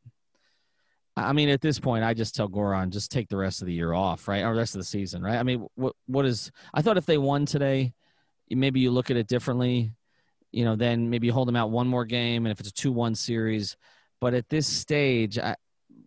I 1.17 1.33
mean, 1.33 1.49
at 1.49 1.61
this 1.61 1.79
point, 1.79 2.05
I 2.05 2.13
just 2.13 2.35
tell 2.35 2.49
Goran 2.49 2.91
just 2.91 3.11
take 3.13 3.29
the 3.29 3.37
rest 3.37 3.63
of 3.63 3.67
the 3.67 3.73
year 3.73 3.93
off, 3.93 4.29
right, 4.29 4.43
or 4.43 4.55
rest 4.55 4.75
of 4.75 4.81
the 4.81 4.85
season, 4.85 5.23
right? 5.23 5.39
I 5.39 5.43
mean, 5.45 5.67
what 5.75 5.95
what 6.07 6.27
is? 6.27 6.51
I 6.75 6.83
thought 6.83 6.99
if 6.99 7.07
they 7.07 7.17
won 7.17 7.47
today, 7.47 7.95
maybe 8.51 8.81
you 8.81 8.91
look 8.91 9.11
at 9.11 9.17
it 9.17 9.27
differently. 9.27 9.93
You 10.53 10.65
know, 10.65 10.77
then 10.77 11.09
maybe 11.09 11.27
you 11.27 11.33
hold 11.33 11.49
them 11.49 11.57
out 11.57 11.71
one 11.71 11.87
more 11.87 12.05
game, 12.05 12.45
and 12.45 12.53
if 12.53 12.61
it's 12.61 12.69
a 12.69 12.73
two-one 12.73 13.15
series. 13.15 13.77
But 14.21 14.35
at 14.35 14.49
this 14.49 14.67
stage, 14.67 15.39
I, 15.39 15.57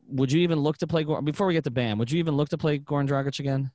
would 0.07 0.31
you 0.31 0.41
even 0.41 0.59
look 0.59 0.77
to 0.77 0.87
play 0.87 1.03
before 1.03 1.47
we 1.47 1.53
get 1.53 1.63
to 1.65 1.71
Bam? 1.71 1.97
Would 1.99 2.11
you 2.11 2.19
even 2.19 2.35
look 2.35 2.49
to 2.49 2.57
play 2.57 2.79
Goran 2.79 3.07
Dragic 3.07 3.39
again? 3.39 3.71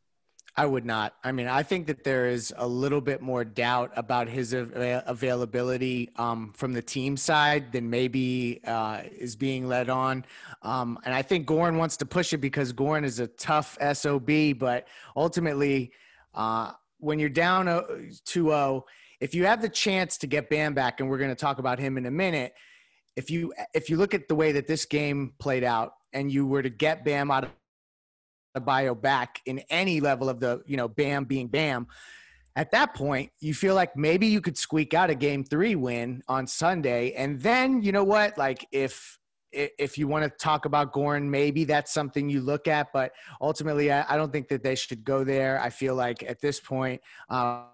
I 0.57 0.67
would 0.67 0.85
not. 0.85 1.14
I 1.25 1.33
mean, 1.33 1.49
I 1.49 1.64
think 1.64 1.88
that 1.88 2.05
there 2.05 2.29
is 2.29 2.55
a 2.57 2.67
little 2.67 3.00
bit 3.00 3.21
more 3.21 3.45
doubt 3.45 3.91
about 3.97 4.29
his 4.29 4.55
av- 4.55 4.71
availability 4.75 6.11
um, 6.14 6.53
from 6.55 6.73
the 6.73 6.83
team 6.83 7.17
side 7.17 7.73
than 7.73 7.91
maybe 7.91 8.61
uh, 8.64 9.03
is 9.19 9.35
being 9.35 9.67
led 9.67 9.91
on. 9.91 10.25
Um, 10.62 10.99
and 11.05 11.12
I 11.12 11.23
think 11.23 11.49
Goran 11.49 11.76
wants 11.76 11.97
to 11.99 12.07
push 12.07 12.33
it 12.33 12.38
because 12.38 12.73
Goran 12.73 13.05
is 13.05 13.19
a 13.19 13.26
tough 13.26 13.76
SOB, 13.95 14.57
but 14.57 14.87
ultimately, 15.17 15.91
uh, 16.35 16.73
when 16.99 17.19
you're 17.19 17.29
down 17.29 17.67
2 18.25 18.45
0, 18.45 18.85
if 19.21 19.35
you 19.35 19.47
have 19.47 19.61
the 19.61 19.69
chance 19.69 20.17
to 20.19 20.29
get 20.29 20.49
Bam 20.50 20.73
back, 20.73 21.00
and 21.00 21.11
we're 21.11 21.19
going 21.19 21.31
to 21.31 21.37
talk 21.37 21.59
about 21.59 21.81
him 21.81 21.99
in 21.99 22.07
a 22.07 22.11
minute, 22.12 22.55
if 23.16 23.31
you 23.31 23.53
if 23.74 23.88
you 23.88 23.96
look 23.96 24.14
at 24.14 24.29
the 24.29 24.35
way 24.35 24.53
that 24.53 24.66
this 24.66 24.85
game 24.85 25.35
played 25.38 25.64
out, 25.64 25.92
and 26.12 26.31
you 26.33 26.46
were 26.46 26.62
to 26.62 26.70
get 26.70 27.05
Bam 27.05 27.31
out 27.31 27.44
of 27.44 27.50
the 28.55 28.61
bio 28.61 28.94
back 28.94 29.40
in 29.46 29.59
any 29.68 30.00
level 30.00 30.29
of 30.29 30.40
the, 30.40 30.62
you 30.64 30.77
know, 30.77 30.88
Bam 30.88 31.24
being 31.24 31.48
Bam, 31.48 31.87
at 32.57 32.70
that 32.70 32.94
point, 32.94 33.31
you 33.40 33.53
feel 33.53 33.74
like 33.74 33.96
maybe 33.96 34.29
you 34.29 34.40
could 34.40 34.57
squeak 34.57 34.94
out 34.94 35.11
a 35.11 35.14
game 35.14 35.44
three 35.44 35.74
win 35.74 36.22
on 36.29 36.46
Sunday. 36.46 37.12
And 37.12 37.40
then, 37.40 37.83
you 37.83 37.90
know 37.90 38.05
what? 38.05 38.38
Like, 38.38 38.66
if 38.70 39.18
if 39.57 39.96
you 39.96 40.09
want 40.09 40.24
to 40.24 40.31
talk 40.31 40.64
about 40.64 40.92
Goran, 40.92 41.24
maybe 41.24 41.62
that's 41.64 41.94
something 41.94 42.29
you 42.29 42.40
look 42.40 42.66
at. 42.66 42.88
But 42.92 43.12
ultimately, 43.40 43.92
I, 43.92 44.16
don't 44.16 44.33
think 44.33 44.48
that 44.48 44.64
they 44.64 44.74
should 44.74 45.05
go 45.05 45.22
there. 45.22 45.61
I 45.61 45.70
feel 45.70 45.94
like 45.94 46.24
at 46.24 46.40
this 46.40 46.59
point, 46.59 47.00
uh, 47.29 47.66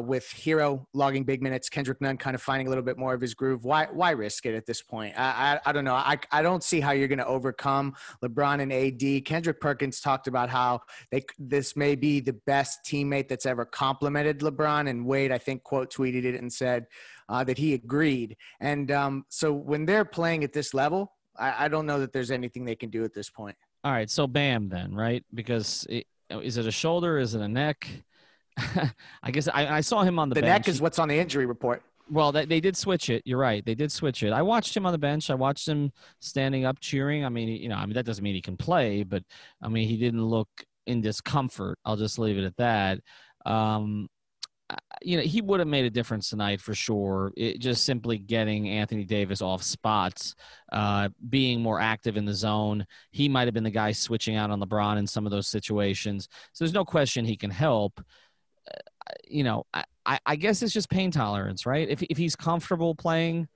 with 0.00 0.24
Herro 0.24 0.86
logging 0.92 1.24
big 1.24 1.42
minutes, 1.42 1.68
Kendrick 1.68 2.00
Nunn 2.00 2.16
kind 2.16 2.34
of 2.34 2.42
finding 2.42 2.66
a 2.66 2.70
little 2.70 2.84
bit 2.84 2.98
more 2.98 3.14
of 3.14 3.20
his 3.20 3.34
groove. 3.34 3.64
Why 3.64 3.86
why 3.92 4.10
risk 4.10 4.46
it 4.46 4.54
at 4.54 4.66
this 4.66 4.82
point? 4.82 5.14
I 5.16 5.60
I, 5.64 5.70
I 5.70 5.72
don't 5.72 5.84
know. 5.84 5.94
I 5.94 6.18
I 6.32 6.42
don't 6.42 6.64
see 6.64 6.80
how 6.80 6.92
you're 6.92 7.08
going 7.08 7.18
to 7.18 7.26
overcome 7.26 7.94
LeBron 8.22 8.60
and 8.60 8.72
AD. 8.72 9.24
Kendrick 9.24 9.60
Perkins 9.60 10.00
talked 10.00 10.26
about 10.26 10.50
how 10.50 10.80
they 11.10 11.24
this 11.38 11.76
may 11.76 11.94
be 11.94 12.20
the 12.20 12.32
best 12.32 12.80
teammate 12.84 13.28
that's 13.28 13.46
ever 13.46 13.64
complimented 13.64 14.40
LeBron, 14.40 14.88
and 14.88 15.06
Wade 15.06 15.30
I 15.30 15.38
think 15.38 15.62
quote 15.62 15.92
tweeted 15.92 16.24
it 16.24 16.34
and 16.40 16.52
said 16.52 16.86
uh, 17.28 17.44
that 17.44 17.58
he 17.58 17.74
agreed. 17.74 18.36
And 18.60 18.90
um, 18.90 19.24
so 19.28 19.52
when 19.52 19.86
they're 19.86 20.04
playing 20.04 20.44
at 20.44 20.52
this 20.52 20.74
level, 20.74 21.12
I, 21.36 21.66
I 21.66 21.68
don't 21.68 21.86
know 21.86 22.00
that 22.00 22.12
there's 22.12 22.30
anything 22.30 22.64
they 22.64 22.76
can 22.76 22.90
do 22.90 23.04
at 23.04 23.14
this 23.14 23.30
point. 23.30 23.56
All 23.84 23.92
right, 23.92 24.08
so 24.08 24.26
Bam 24.26 24.68
then, 24.68 24.94
right? 24.94 25.24
Because 25.34 25.86
it, 25.90 26.06
is 26.30 26.56
it 26.56 26.66
a 26.66 26.70
shoulder? 26.70 27.18
Is 27.18 27.34
it 27.34 27.42
a 27.42 27.48
neck? 27.48 27.88
I 29.22 29.30
guess 29.30 29.48
I, 29.48 29.76
I, 29.76 29.80
saw 29.80 30.02
him 30.02 30.18
on 30.18 30.28
the, 30.28 30.34
bench. 30.34 30.44
the 30.44 30.46
bench. 30.46 30.66
neck 30.66 30.74
is 30.74 30.80
what's 30.80 30.98
on 30.98 31.08
the 31.08 31.18
injury 31.18 31.46
report. 31.46 31.82
Well, 32.10 32.32
they, 32.32 32.44
they 32.44 32.60
did 32.60 32.76
switch 32.76 33.10
it. 33.10 33.22
You're 33.24 33.38
right. 33.38 33.64
They 33.64 33.74
did 33.74 33.90
switch 33.90 34.22
it. 34.22 34.32
I 34.32 34.42
watched 34.42 34.76
him 34.76 34.86
on 34.86 34.92
the 34.92 34.98
bench. 34.98 35.30
I 35.30 35.34
watched 35.34 35.66
him 35.66 35.90
standing 36.20 36.64
up, 36.64 36.78
cheering. 36.80 37.24
I 37.24 37.30
mean, 37.30 37.48
you 37.48 37.68
know, 37.68 37.76
I 37.76 37.86
mean 37.86 37.94
that 37.94 38.06
doesn't 38.06 38.22
mean 38.22 38.34
he 38.34 38.42
can 38.42 38.56
play, 38.56 39.02
but 39.02 39.22
I 39.62 39.68
mean 39.68 39.88
he 39.88 39.96
didn't 39.96 40.24
look 40.24 40.48
in 40.86 41.00
discomfort. 41.00 41.78
I'll 41.84 41.96
just 41.96 42.18
leave 42.18 42.38
it 42.38 42.44
at 42.44 42.56
that. 42.58 43.00
Um, 43.46 44.08
you 45.02 45.16
know, 45.16 45.22
he 45.22 45.42
would 45.42 45.60
have 45.60 45.68
made 45.68 45.84
a 45.84 45.90
difference 45.90 46.30
tonight 46.30 46.60
for 46.60 46.74
sure. 46.74 47.32
It, 47.36 47.58
just 47.58 47.84
simply 47.84 48.18
getting 48.18 48.68
Anthony 48.68 49.04
Davis 49.04 49.42
off 49.42 49.62
spots, 49.62 50.34
uh, 50.72 51.10
being 51.28 51.60
more 51.60 51.80
active 51.80 52.16
in 52.16 52.24
the 52.24 52.34
zone. 52.34 52.86
He 53.10 53.28
might 53.28 53.46
have 53.46 53.54
been 53.54 53.64
the 53.64 53.70
guy 53.70 53.92
switching 53.92 54.36
out 54.36 54.50
on 54.50 54.60
LeBron 54.60 54.98
in 54.98 55.06
some 55.06 55.26
of 55.26 55.32
those 55.32 55.48
situations. 55.48 56.28
So 56.52 56.64
there's 56.64 56.74
no 56.74 56.84
question 56.84 57.24
he 57.24 57.36
can 57.36 57.50
help 57.50 58.00
you 59.28 59.44
know, 59.44 59.66
I, 60.06 60.18
I 60.24 60.36
guess 60.36 60.62
it's 60.62 60.72
just 60.72 60.90
pain 60.90 61.10
tolerance, 61.10 61.66
right? 61.66 61.88
If 61.88 62.02
if 62.02 62.16
he's 62.16 62.36
comfortable 62.36 62.94
playing, 62.94 63.48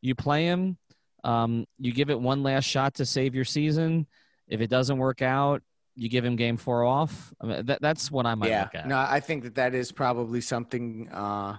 you 0.00 0.14
play 0.14 0.44
him. 0.44 0.76
Um, 1.24 1.66
you 1.78 1.92
give 1.92 2.10
it 2.10 2.20
one 2.20 2.42
last 2.42 2.64
shot 2.64 2.94
to 2.94 3.06
save 3.06 3.34
your 3.34 3.44
season. 3.44 4.06
If 4.46 4.60
it 4.60 4.70
doesn't 4.70 4.98
work 4.98 5.22
out, 5.22 5.62
you 5.96 6.08
give 6.08 6.24
him 6.24 6.36
game 6.36 6.56
four 6.56 6.84
off. 6.84 7.32
I 7.40 7.46
mean, 7.46 7.66
that, 7.66 7.80
that's 7.80 8.10
what 8.10 8.26
I 8.26 8.34
might 8.34 8.50
yeah, 8.50 8.62
look 8.62 8.74
at. 8.74 8.86
No, 8.86 8.98
I 8.98 9.20
think 9.20 9.42
that 9.44 9.54
that 9.56 9.74
is 9.74 9.90
probably 9.90 10.40
something 10.40 11.08
uh, 11.10 11.56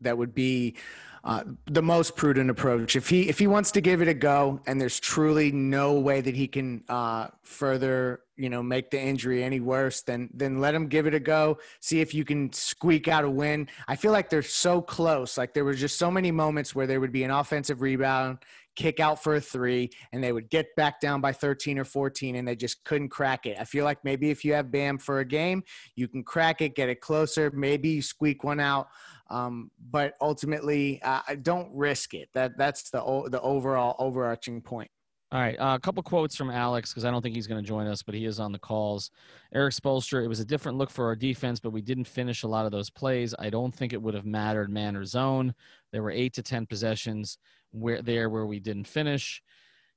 that 0.00 0.18
would 0.18 0.34
be 0.34 0.76
uh, 1.24 1.42
the 1.66 1.82
most 1.82 2.16
prudent 2.16 2.50
approach. 2.50 2.96
If 2.96 3.08
he 3.08 3.30
if 3.30 3.38
he 3.38 3.46
wants 3.46 3.70
to 3.72 3.80
give 3.80 4.02
it 4.02 4.08
a 4.08 4.14
go, 4.14 4.60
and 4.66 4.78
there's 4.78 5.00
truly 5.00 5.50
no 5.50 5.94
way 5.94 6.20
that 6.20 6.34
he 6.34 6.46
can 6.46 6.84
uh, 6.90 7.28
further, 7.42 8.20
you 8.36 8.50
know, 8.50 8.62
make 8.62 8.90
the 8.90 9.00
injury 9.00 9.42
any 9.42 9.58
worse, 9.58 10.02
then 10.02 10.28
then 10.34 10.60
let 10.60 10.74
him 10.74 10.86
give 10.86 11.06
it 11.06 11.14
a 11.14 11.20
go. 11.20 11.58
See 11.80 12.02
if 12.02 12.12
you 12.12 12.26
can 12.26 12.52
squeak 12.52 13.08
out 13.08 13.24
a 13.24 13.30
win. 13.30 13.68
I 13.88 13.96
feel 13.96 14.12
like 14.12 14.28
they're 14.28 14.42
so 14.42 14.82
close. 14.82 15.38
Like 15.38 15.54
there 15.54 15.64
were 15.64 15.72
just 15.72 15.96
so 15.96 16.10
many 16.10 16.30
moments 16.30 16.74
where 16.74 16.86
there 16.86 17.00
would 17.00 17.12
be 17.12 17.24
an 17.24 17.30
offensive 17.30 17.80
rebound, 17.80 18.40
kick 18.76 19.00
out 19.00 19.22
for 19.22 19.36
a 19.36 19.40
three, 19.40 19.90
and 20.12 20.22
they 20.22 20.32
would 20.32 20.50
get 20.50 20.76
back 20.76 21.00
down 21.00 21.22
by 21.22 21.32
13 21.32 21.78
or 21.78 21.84
14, 21.86 22.36
and 22.36 22.46
they 22.46 22.56
just 22.56 22.84
couldn't 22.84 23.08
crack 23.08 23.46
it. 23.46 23.56
I 23.58 23.64
feel 23.64 23.86
like 23.86 24.04
maybe 24.04 24.30
if 24.30 24.44
you 24.44 24.52
have 24.52 24.70
Bam 24.70 24.98
for 24.98 25.20
a 25.20 25.24
game, 25.24 25.62
you 25.96 26.06
can 26.06 26.22
crack 26.22 26.60
it, 26.60 26.74
get 26.74 26.90
it 26.90 27.00
closer, 27.00 27.50
maybe 27.50 28.02
squeak 28.02 28.44
one 28.44 28.60
out. 28.60 28.88
Um, 29.30 29.70
but 29.90 30.14
ultimately, 30.20 31.00
uh, 31.02 31.20
don't 31.42 31.74
risk 31.74 32.14
it. 32.14 32.28
That 32.34 32.58
that's 32.58 32.90
the 32.90 33.00
the 33.30 33.40
overall 33.40 33.96
overarching 33.98 34.60
point. 34.60 34.90
All 35.32 35.40
right, 35.40 35.56
uh, 35.58 35.74
a 35.74 35.80
couple 35.80 36.02
quotes 36.04 36.36
from 36.36 36.50
Alex 36.50 36.90
because 36.90 37.04
I 37.04 37.10
don't 37.10 37.20
think 37.20 37.34
he's 37.34 37.48
going 37.48 37.60
to 37.60 37.66
join 37.66 37.88
us, 37.88 38.02
but 38.02 38.14
he 38.14 38.24
is 38.24 38.38
on 38.38 38.52
the 38.52 38.58
calls. 38.58 39.10
Erik 39.52 39.74
Spoelstra, 39.74 40.22
it 40.22 40.28
was 40.28 40.38
a 40.38 40.44
different 40.44 40.78
look 40.78 40.90
for 40.90 41.06
our 41.06 41.16
defense, 41.16 41.58
but 41.58 41.72
we 41.72 41.82
didn't 41.82 42.04
finish 42.04 42.44
a 42.44 42.48
lot 42.48 42.66
of 42.66 42.70
those 42.70 42.88
plays. 42.88 43.34
I 43.38 43.50
don't 43.50 43.74
think 43.74 43.92
it 43.92 44.00
would 44.00 44.14
have 44.14 44.26
mattered 44.26 44.70
man 44.70 44.94
or 44.94 45.04
zone. 45.04 45.52
There 45.90 46.04
were 46.04 46.12
eight 46.12 46.34
to 46.34 46.42
ten 46.42 46.66
possessions 46.66 47.38
where 47.72 48.00
there 48.00 48.30
where 48.30 48.46
we 48.46 48.60
didn't 48.60 48.86
finish. 48.86 49.42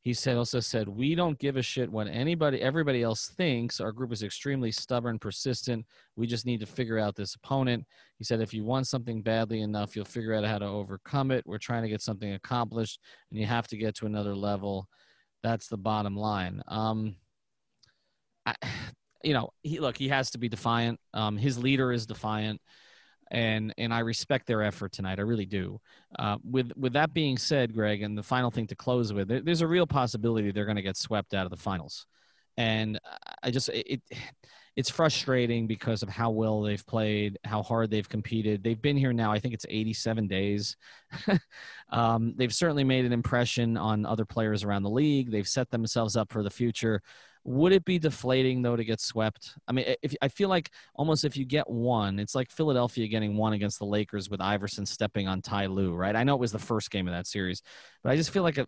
He 0.07 0.13
said 0.13 0.37
also 0.37 0.61
said 0.61 0.87
we 0.87 1.15
don't 1.15 1.37
give 1.37 1.57
a 1.57 1.61
shit 1.61 1.91
what 1.91 2.07
anybody 2.07 2.61
everybody 2.61 3.03
else 3.03 3.27
thinks. 3.27 3.81
Our 3.81 3.91
group 3.91 4.13
is 4.13 4.23
extremely 4.23 4.71
stubborn 4.71 5.19
persistent. 5.19 5.85
We 6.15 6.27
just 6.27 6.45
need 6.45 6.61
to 6.61 6.65
figure 6.65 6.97
out 6.97 7.17
this 7.17 7.35
opponent. 7.35 7.85
He 8.17 8.23
said 8.23 8.39
if 8.39 8.53
you 8.53 8.63
want 8.63 8.87
something 8.87 9.21
badly 9.21 9.59
enough 9.59 9.97
you'll 9.97 10.05
figure 10.05 10.33
out 10.33 10.45
how 10.45 10.59
to 10.59 10.65
overcome 10.65 11.31
it. 11.31 11.45
We're 11.45 11.57
trying 11.57 11.83
to 11.83 11.89
get 11.89 12.01
something 12.01 12.31
accomplished 12.31 13.01
and 13.31 13.37
you 13.37 13.45
have 13.47 13.67
to 13.67 13.75
get 13.75 13.95
to 13.95 14.05
another 14.05 14.33
level. 14.33 14.87
That's 15.43 15.67
the 15.67 15.77
bottom 15.77 16.15
line. 16.15 16.63
Um 16.69 17.17
I, 18.45 18.55
you 19.25 19.33
know 19.33 19.49
he 19.61 19.81
look 19.81 19.97
he 19.97 20.07
has 20.07 20.31
to 20.31 20.37
be 20.37 20.47
defiant. 20.47 21.01
Um 21.13 21.35
his 21.35 21.57
leader 21.57 21.91
is 21.91 22.05
defiant 22.05 22.61
and 23.31 23.73
and 23.77 23.93
I 23.93 23.99
respect 23.99 24.47
their 24.47 24.63
effort 24.63 24.91
tonight. 24.91 25.19
I 25.19 25.23
really 25.23 25.45
do. 25.45 25.79
Uh, 26.17 26.37
with 26.43 26.71
with 26.75 26.93
that 26.93 27.13
being 27.13 27.37
said, 27.37 27.73
Greg, 27.73 28.01
and 28.01 28.17
the 28.17 28.23
final 28.23 28.51
thing 28.51 28.67
to 28.67 28.75
close 28.75 29.13
with, 29.13 29.27
there, 29.27 29.41
there's 29.41 29.61
a 29.61 29.67
real 29.67 29.87
possibility 29.87 30.51
they're 30.51 30.65
going 30.65 30.77
to 30.77 30.81
get 30.81 30.97
swept 30.97 31.33
out 31.33 31.45
of 31.45 31.51
the 31.51 31.57
finals, 31.57 32.05
and 32.57 32.99
I 33.43 33.51
just 33.51 33.69
it. 33.69 34.01
It's 34.75 34.91
frustrating 34.91 35.65
because 35.65 36.03
of 36.03 36.09
how 36.09 36.29
well 36.29 36.61
they've 36.61 36.85
played, 36.85 37.39
how 37.43 37.63
hard 37.63 37.89
they've 37.89 38.07
competed. 38.07 38.61
They've 38.61 38.79
been 38.79 38.95
here 38.95 39.11
now. 39.11 39.31
I 39.31 39.39
think 39.39 39.55
it's 39.55 39.65
87 39.67 40.27
days. 40.27 40.77
um, 41.89 42.35
they've 42.37 42.53
certainly 42.53 42.83
made 42.83 43.03
an 43.03 43.11
impression 43.11 43.75
on 43.75 44.05
other 44.05 44.23
players 44.23 44.63
around 44.63 44.83
the 44.83 44.91
league. 44.91 45.31
They've 45.31 45.47
set 45.47 45.71
themselves 45.71 46.15
up 46.15 46.31
for 46.31 46.43
the 46.43 46.51
future. 46.51 47.01
Would 47.47 47.71
it 47.71 47.86
be 47.86 47.97
deflating 47.97 48.62
though 48.62 48.75
to 48.75 48.83
get 48.83 48.99
swept? 48.99 49.53
I 49.69 49.71
mean, 49.71 49.95
if 50.01 50.13
I 50.21 50.27
feel 50.27 50.49
like 50.49 50.69
almost 50.93 51.23
if 51.23 51.38
you 51.38 51.45
get 51.45 51.69
one, 51.69 52.19
it's 52.19 52.36
like 52.36 52.51
Philadelphia 52.51 53.07
getting 53.07 53.38
one 53.38 53.53
against 53.53 53.79
the 53.79 53.86
Lakers 53.86 54.29
with 54.29 54.41
Iverson 54.41 54.86
stepping 54.86 55.29
on 55.29 55.41
Ty 55.41 55.67
Lue, 55.67 55.93
right? 55.93 56.13
I 56.13 56.25
know 56.25 56.36
it 56.36 56.41
was 56.41 56.51
the 56.51 56.60
first 56.60 56.91
game 56.91 57.07
of 57.07 57.13
that 57.13 57.25
series, 57.25 57.62
but 58.03 58.12
I 58.12 58.17
just 58.17 58.31
feel 58.31 58.43
like 58.43 58.57
a, 58.57 58.67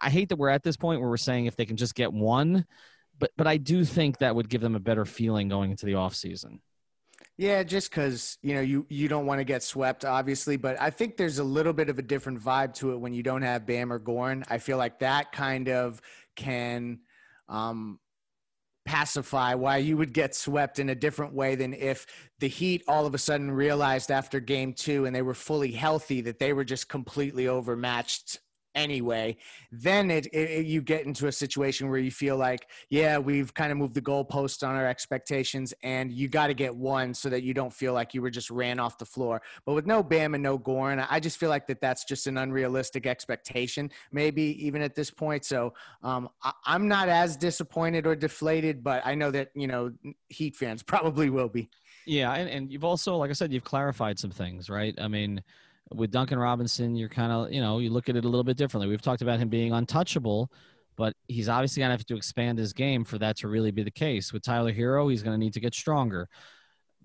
I 0.00 0.10
hate 0.10 0.28
that 0.28 0.36
we're 0.36 0.50
at 0.50 0.62
this 0.62 0.76
point 0.76 1.00
where 1.00 1.10
we're 1.10 1.16
saying 1.16 1.46
if 1.46 1.56
they 1.56 1.66
can 1.66 1.76
just 1.76 1.96
get 1.96 2.12
one, 2.12 2.64
but 3.18 3.32
but 3.36 3.48
I 3.48 3.56
do 3.56 3.84
think 3.84 4.18
that 4.18 4.36
would 4.36 4.48
give 4.48 4.60
them 4.60 4.76
a 4.76 4.80
better 4.80 5.04
feeling 5.04 5.48
going 5.48 5.72
into 5.72 5.84
the 5.84 5.94
off 5.94 6.14
season. 6.14 6.60
Yeah, 7.36 7.64
just 7.64 7.90
because 7.90 8.38
you 8.42 8.54
know 8.54 8.60
you 8.60 8.86
you 8.88 9.08
don't 9.08 9.26
want 9.26 9.40
to 9.40 9.44
get 9.44 9.64
swept, 9.64 10.04
obviously, 10.04 10.56
but 10.56 10.80
I 10.80 10.90
think 10.90 11.16
there's 11.16 11.40
a 11.40 11.44
little 11.44 11.72
bit 11.72 11.88
of 11.88 11.98
a 11.98 12.02
different 12.02 12.40
vibe 12.40 12.74
to 12.74 12.92
it 12.92 13.00
when 13.00 13.12
you 13.12 13.24
don't 13.24 13.42
have 13.42 13.66
Bam 13.66 13.92
or 13.92 13.98
Goran. 13.98 14.44
I 14.48 14.58
feel 14.58 14.78
like 14.78 15.00
that 15.00 15.32
kind 15.32 15.68
of 15.68 16.00
can 16.36 17.00
um, 17.48 17.98
pacify 18.84 19.54
why 19.54 19.78
you 19.78 19.96
would 19.96 20.12
get 20.12 20.34
swept 20.34 20.78
in 20.78 20.90
a 20.90 20.94
different 20.94 21.32
way 21.32 21.54
than 21.54 21.74
if 21.74 22.06
the 22.38 22.48
Heat 22.48 22.84
all 22.86 23.06
of 23.06 23.14
a 23.14 23.18
sudden 23.18 23.50
realized 23.50 24.10
after 24.10 24.40
game 24.40 24.72
two 24.72 25.06
and 25.06 25.14
they 25.14 25.22
were 25.22 25.34
fully 25.34 25.72
healthy 25.72 26.20
that 26.22 26.38
they 26.38 26.52
were 26.52 26.64
just 26.64 26.88
completely 26.88 27.48
overmatched 27.48 28.40
anyway, 28.74 29.36
then 29.72 30.10
it, 30.10 30.26
it, 30.32 30.66
you 30.66 30.82
get 30.82 31.06
into 31.06 31.26
a 31.26 31.32
situation 31.32 31.88
where 31.88 31.98
you 31.98 32.10
feel 32.10 32.36
like, 32.36 32.68
yeah, 32.90 33.18
we've 33.18 33.52
kind 33.54 33.72
of 33.72 33.78
moved 33.78 33.94
the 33.94 34.02
goalpost 34.02 34.66
on 34.66 34.74
our 34.74 34.86
expectations, 34.86 35.72
and 35.82 36.12
you 36.12 36.28
got 36.28 36.48
to 36.48 36.54
get 36.54 36.74
one 36.74 37.14
so 37.14 37.28
that 37.28 37.42
you 37.42 37.54
don't 37.54 37.72
feel 37.72 37.92
like 37.92 38.14
you 38.14 38.22
were 38.22 38.30
just 38.30 38.50
ran 38.50 38.78
off 38.78 38.98
the 38.98 39.04
floor. 39.04 39.42
But 39.64 39.74
with 39.74 39.86
no 39.86 40.02
Bam 40.02 40.34
and 40.34 40.42
no 40.42 40.58
Goran, 40.58 41.06
I 41.08 41.20
just 41.20 41.38
feel 41.38 41.48
like 41.48 41.66
that 41.68 41.80
that's 41.80 42.04
just 42.04 42.26
an 42.26 42.38
unrealistic 42.38 43.06
expectation, 43.06 43.90
maybe 44.12 44.42
even 44.64 44.82
at 44.82 44.94
this 44.94 45.10
point. 45.10 45.44
So 45.44 45.74
um, 46.02 46.28
I, 46.42 46.52
I'm 46.64 46.88
not 46.88 47.08
as 47.08 47.36
disappointed 47.36 48.06
or 48.06 48.16
deflated, 48.16 48.82
but 48.82 49.02
I 49.04 49.14
know 49.14 49.30
that 49.30 49.50
you 49.54 49.66
know 49.66 49.92
Heat 50.28 50.56
fans 50.56 50.82
probably 50.94 51.30
will 51.30 51.48
be. 51.48 51.68
Yeah, 52.06 52.32
and, 52.34 52.50
and 52.50 52.70
you've 52.70 52.84
also, 52.84 53.16
like 53.16 53.30
I 53.30 53.32
said, 53.32 53.52
you've 53.52 53.64
clarified 53.64 54.18
some 54.18 54.30
things, 54.30 54.68
right? 54.68 54.94
I 54.98 55.08
mean 55.08 55.42
with 55.94 56.10
Duncan 56.10 56.38
Robinson, 56.38 56.96
you're 56.96 57.08
kind 57.08 57.32
of, 57.32 57.52
you 57.52 57.60
know, 57.60 57.78
you 57.78 57.90
look 57.90 58.08
at 58.08 58.16
it 58.16 58.24
a 58.24 58.28
little 58.28 58.44
bit 58.44 58.56
differently. 58.56 58.88
We've 58.88 59.02
talked 59.02 59.22
about 59.22 59.38
him 59.38 59.48
being 59.48 59.72
untouchable, 59.72 60.50
but 60.96 61.14
he's 61.28 61.48
obviously 61.48 61.80
going 61.80 61.90
to 61.90 61.96
have 61.96 62.06
to 62.06 62.16
expand 62.16 62.58
his 62.58 62.72
game 62.72 63.04
for 63.04 63.18
that 63.18 63.36
to 63.38 63.48
really 63.48 63.70
be 63.70 63.82
the 63.82 63.90
case. 63.90 64.32
With 64.32 64.42
Tyler 64.42 64.72
Herro, 64.72 65.10
he's 65.10 65.22
going 65.22 65.34
to 65.34 65.38
need 65.38 65.54
to 65.54 65.60
get 65.60 65.74
stronger. 65.74 66.28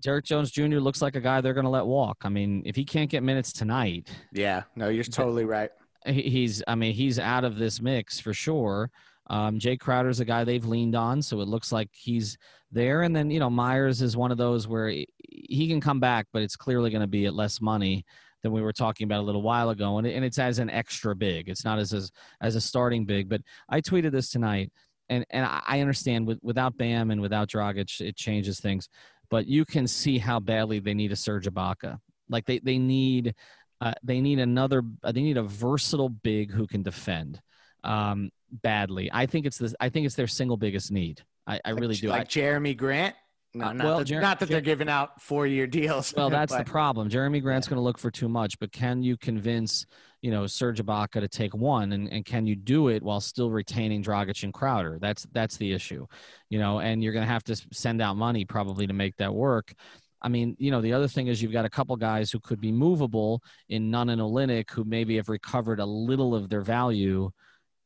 Derrick 0.00 0.24
Jones 0.24 0.50
Jr. 0.50 0.78
looks 0.78 1.02
like 1.02 1.14
a 1.14 1.20
guy 1.20 1.40
they're 1.40 1.54
going 1.54 1.64
to 1.64 1.70
let 1.70 1.84
walk. 1.84 2.18
I 2.22 2.28
mean, 2.28 2.62
if 2.64 2.74
he 2.74 2.84
can't 2.84 3.10
get 3.10 3.22
minutes 3.22 3.52
tonight, 3.52 4.10
yeah, 4.32 4.62
no, 4.74 4.88
you're 4.88 5.04
totally 5.04 5.44
right. 5.44 5.70
He's, 6.06 6.62
I 6.66 6.74
mean, 6.74 6.94
he's 6.94 7.18
out 7.18 7.44
of 7.44 7.58
this 7.58 7.80
mix 7.82 8.18
for 8.18 8.32
sure. 8.32 8.90
Um, 9.28 9.58
Jae 9.58 9.78
Crowder's 9.78 10.20
a 10.20 10.24
guy 10.24 10.44
they've 10.44 10.64
leaned 10.64 10.96
on, 10.96 11.20
so 11.20 11.40
it 11.40 11.48
looks 11.48 11.70
like 11.70 11.90
he's 11.92 12.38
there. 12.72 13.02
And 13.02 13.14
then, 13.14 13.30
you 13.30 13.38
know, 13.38 13.50
Meyers 13.50 14.00
is 14.00 14.16
one 14.16 14.32
of 14.32 14.38
those 14.38 14.66
where 14.66 14.88
he, 14.88 15.06
he 15.18 15.68
can 15.68 15.80
come 15.80 16.00
back, 16.00 16.26
but 16.32 16.42
it's 16.42 16.56
clearly 16.56 16.90
going 16.90 17.02
to 17.02 17.06
be 17.06 17.26
at 17.26 17.34
less 17.34 17.60
money 17.60 18.04
than 18.42 18.52
we 18.52 18.62
were 18.62 18.72
talking 18.72 19.04
about 19.04 19.20
a 19.20 19.22
little 19.22 19.42
while 19.42 19.70
ago, 19.70 19.98
and, 19.98 20.06
and 20.06 20.24
it's 20.24 20.38
as 20.38 20.58
an 20.58 20.70
extra 20.70 21.14
big. 21.14 21.48
It's 21.48 21.64
not 21.64 21.78
as 21.78 21.92
as, 21.92 22.10
as 22.40 22.56
a 22.56 22.60
starting 22.60 23.04
big. 23.04 23.28
But 23.28 23.42
I 23.68 23.80
tweeted 23.80 24.12
this 24.12 24.30
tonight, 24.30 24.72
and 25.08 25.24
and 25.30 25.46
I 25.46 25.80
understand 25.80 26.26
with, 26.26 26.38
without 26.42 26.76
Bam 26.76 27.10
and 27.10 27.20
without 27.20 27.48
Dragic, 27.48 28.00
it 28.00 28.16
changes 28.16 28.60
things. 28.60 28.88
But 29.30 29.46
you 29.46 29.64
can 29.64 29.86
see 29.86 30.18
how 30.18 30.40
badly 30.40 30.80
they 30.80 30.94
need 30.94 31.12
a 31.12 31.16
Serge 31.16 31.46
Ibaka. 31.46 31.98
Like 32.28 32.46
they 32.46 32.58
they 32.58 32.78
need 32.78 33.34
uh, 33.80 33.92
they 34.02 34.20
need 34.20 34.38
another. 34.38 34.82
Uh, 35.02 35.12
they 35.12 35.22
need 35.22 35.36
a 35.36 35.42
versatile 35.42 36.08
big 36.08 36.52
who 36.52 36.66
can 36.66 36.82
defend 36.82 37.40
um, 37.84 38.30
badly. 38.50 39.10
I 39.12 39.26
think 39.26 39.46
it's 39.46 39.58
this. 39.58 39.74
I 39.80 39.88
think 39.88 40.06
it's 40.06 40.14
their 40.14 40.26
single 40.26 40.56
biggest 40.56 40.90
need. 40.90 41.22
I, 41.46 41.60
I 41.64 41.70
really 41.70 41.88
like, 41.88 42.00
do. 42.00 42.08
Like 42.08 42.20
I, 42.22 42.24
Jerami 42.24 42.76
Grant. 42.76 43.14
No, 43.52 43.66
uh, 43.66 43.72
not, 43.72 43.84
well, 43.84 43.98
that, 43.98 44.04
Jer- 44.04 44.20
not 44.20 44.38
that 44.40 44.48
they're 44.48 44.60
giving 44.60 44.88
out 44.88 45.20
four-year 45.20 45.66
deals. 45.66 46.14
Well, 46.16 46.30
that's 46.38 46.54
the 46.54 46.64
problem. 46.64 47.08
Jerami 47.08 47.42
Grant's 47.42 47.66
yeah. 47.66 47.70
going 47.70 47.78
to 47.78 47.82
look 47.82 47.98
for 47.98 48.10
too 48.10 48.28
much, 48.28 48.58
but 48.60 48.70
can 48.70 49.02
you 49.02 49.16
convince, 49.16 49.86
you 50.22 50.30
know, 50.30 50.46
Serge 50.46 50.80
Ibaka 50.80 51.20
to 51.20 51.28
take 51.28 51.54
one, 51.54 51.92
and, 51.92 52.08
and 52.12 52.24
can 52.24 52.46
you 52.46 52.54
do 52.54 52.88
it 52.88 53.02
while 53.02 53.20
still 53.20 53.50
retaining 53.50 54.04
Dragic 54.04 54.44
and 54.44 54.54
Crowder? 54.54 54.98
That's 55.00 55.26
that's 55.32 55.56
the 55.56 55.72
issue, 55.72 56.06
you 56.48 56.60
know. 56.60 56.78
And 56.78 57.02
you're 57.02 57.12
going 57.12 57.26
to 57.26 57.32
have 57.32 57.44
to 57.44 57.56
send 57.72 58.00
out 58.00 58.16
money 58.16 58.44
probably 58.44 58.86
to 58.86 58.92
make 58.92 59.16
that 59.16 59.34
work. 59.34 59.74
I 60.22 60.28
mean, 60.28 60.54
you 60.58 60.70
know, 60.70 60.80
the 60.80 60.92
other 60.92 61.08
thing 61.08 61.28
is 61.28 61.42
you've 61.42 61.52
got 61.52 61.64
a 61.64 61.70
couple 61.70 61.96
guys 61.96 62.30
who 62.30 62.40
could 62.40 62.60
be 62.60 62.70
movable 62.70 63.42
in 63.68 63.90
Nunn 63.90 64.10
and 64.10 64.20
Olynyk 64.20 64.70
who 64.70 64.84
maybe 64.84 65.16
have 65.16 65.28
recovered 65.28 65.80
a 65.80 65.86
little 65.86 66.34
of 66.34 66.50
their 66.50 66.60
value 66.60 67.30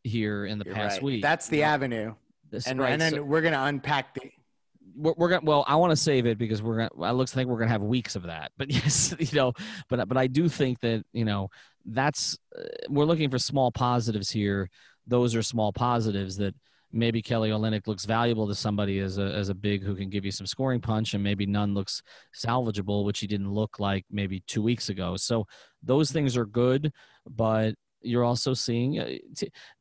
here 0.03 0.45
in 0.45 0.59
the 0.59 0.65
You're 0.65 0.75
past 0.75 0.97
right. 0.97 1.03
week. 1.03 1.23
That's 1.23 1.49
the 1.49 1.63
avenue. 1.63 2.15
This, 2.51 2.67
and, 2.67 2.79
right, 2.79 2.93
and 2.93 3.01
then 3.01 3.13
so, 3.15 3.23
we're 3.23 3.41
going 3.41 3.55
to 3.55 3.65
unpack 3.65 4.15
the 4.15 4.31
we're, 4.97 5.15
we're 5.17 5.29
gonna 5.29 5.45
well 5.45 5.65
i 5.67 5.75
want 5.77 5.91
to 5.91 5.97
save 5.97 6.27
it 6.27 6.39
because 6.39 6.63
we're 6.63 6.89
gonna 6.89 7.11
it 7.11 7.15
looks 7.15 7.35
like 7.37 7.47
we're 7.47 7.59
gonna 7.59 7.71
have 7.71 7.83
weeks 7.83 8.17
of 8.17 8.25
that 8.25 8.53
but 8.57 8.71
yes 8.73 9.15
you 9.19 9.37
know 9.37 9.53
but 9.89 10.09
but 10.09 10.17
i 10.17 10.27
do 10.27 10.49
think 10.49 10.81
that 10.81 11.05
you 11.13 11.25
know 11.25 11.49
that's 11.85 12.39
uh, 12.59 12.63
we're 12.89 13.05
looking 13.05 13.31
for 13.31 13.39
small 13.39 13.71
positives 13.71 14.31
here. 14.31 14.71
Those 15.07 15.35
are 15.35 15.43
small 15.43 15.73
positives 15.73 16.37
that 16.39 16.55
maybe 16.97 17.21
kelly 17.21 17.51
olynyk 17.51 17.89
looks 17.89 18.05
valuable 18.05 18.47
to 18.47 18.55
somebody 18.55 19.01
as 19.01 19.19
a 19.19 19.25
as 19.25 19.49
a 19.49 19.55
big 19.55 19.83
who 19.83 19.97
can 19.97 20.09
give 20.09 20.25
you 20.25 20.31
some 20.31 20.47
scoring 20.47 20.81
punch 20.81 21.13
and 21.13 21.25
maybe 21.25 21.45
Nunn 21.45 21.75
looks 21.75 22.01
salvageable 22.33 23.05
which 23.05 23.19
he 23.19 23.27
didn't 23.27 23.51
look 23.51 23.81
like 23.81 24.05
maybe 24.13 24.45
two 24.47 24.63
weeks 24.63 24.89
ago. 24.91 25.17
So 25.17 25.45
those 25.83 26.13
things 26.13 26.37
are 26.37 26.47
good 26.47 26.93
but 27.29 27.75
you're 28.05 28.25
also 28.25 28.55
seeing 28.55 28.99
uh, 28.99 29.09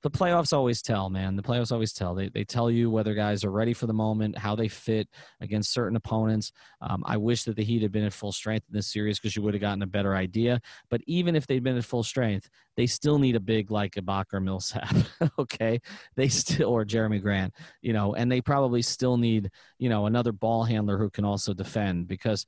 the 0.01 0.09
playoffs 0.09 0.53
always 0.53 0.81
tell, 0.81 1.09
man. 1.09 1.35
The 1.35 1.43
playoffs 1.43 1.71
always 1.71 1.93
tell. 1.93 2.15
They, 2.15 2.29
they 2.29 2.43
tell 2.43 2.71
you 2.71 2.89
whether 2.89 3.13
guys 3.13 3.43
are 3.43 3.51
ready 3.51 3.73
for 3.73 3.87
the 3.87 3.93
moment, 3.93 4.37
how 4.37 4.55
they 4.55 4.67
fit 4.67 5.07
against 5.41 5.71
certain 5.71 5.95
opponents. 5.95 6.51
Um, 6.81 7.03
I 7.05 7.17
wish 7.17 7.43
that 7.43 7.55
the 7.55 7.63
Heat 7.63 7.81
had 7.81 7.91
been 7.91 8.05
at 8.05 8.13
full 8.13 8.31
strength 8.31 8.65
in 8.69 8.75
this 8.75 8.91
series 8.91 9.19
because 9.19 9.35
you 9.35 9.41
would 9.41 9.53
have 9.53 9.61
gotten 9.61 9.81
a 9.81 9.87
better 9.87 10.15
idea. 10.15 10.61
But 10.89 11.01
even 11.05 11.35
if 11.35 11.45
they'd 11.47 11.63
been 11.63 11.77
at 11.77 11.85
full 11.85 12.03
strength, 12.03 12.49
they 12.75 12.85
still 12.85 13.19
need 13.19 13.35
a 13.35 13.39
big 13.39 13.69
like 13.69 13.93
Ibaka 13.93 14.33
or 14.33 14.39
Millsap, 14.39 14.95
okay? 15.39 15.79
They 16.15 16.29
still, 16.29 16.69
or 16.69 16.85
Jerami 16.85 17.21
Grant, 17.21 17.53
you 17.81 17.93
know, 17.93 18.15
and 18.15 18.31
they 18.31 18.41
probably 18.41 18.81
still 18.81 19.17
need, 19.17 19.51
you 19.77 19.89
know, 19.89 20.05
another 20.05 20.31
ball 20.31 20.63
handler 20.63 20.97
who 20.97 21.09
can 21.09 21.25
also 21.25 21.53
defend 21.53 22.07
because 22.07 22.45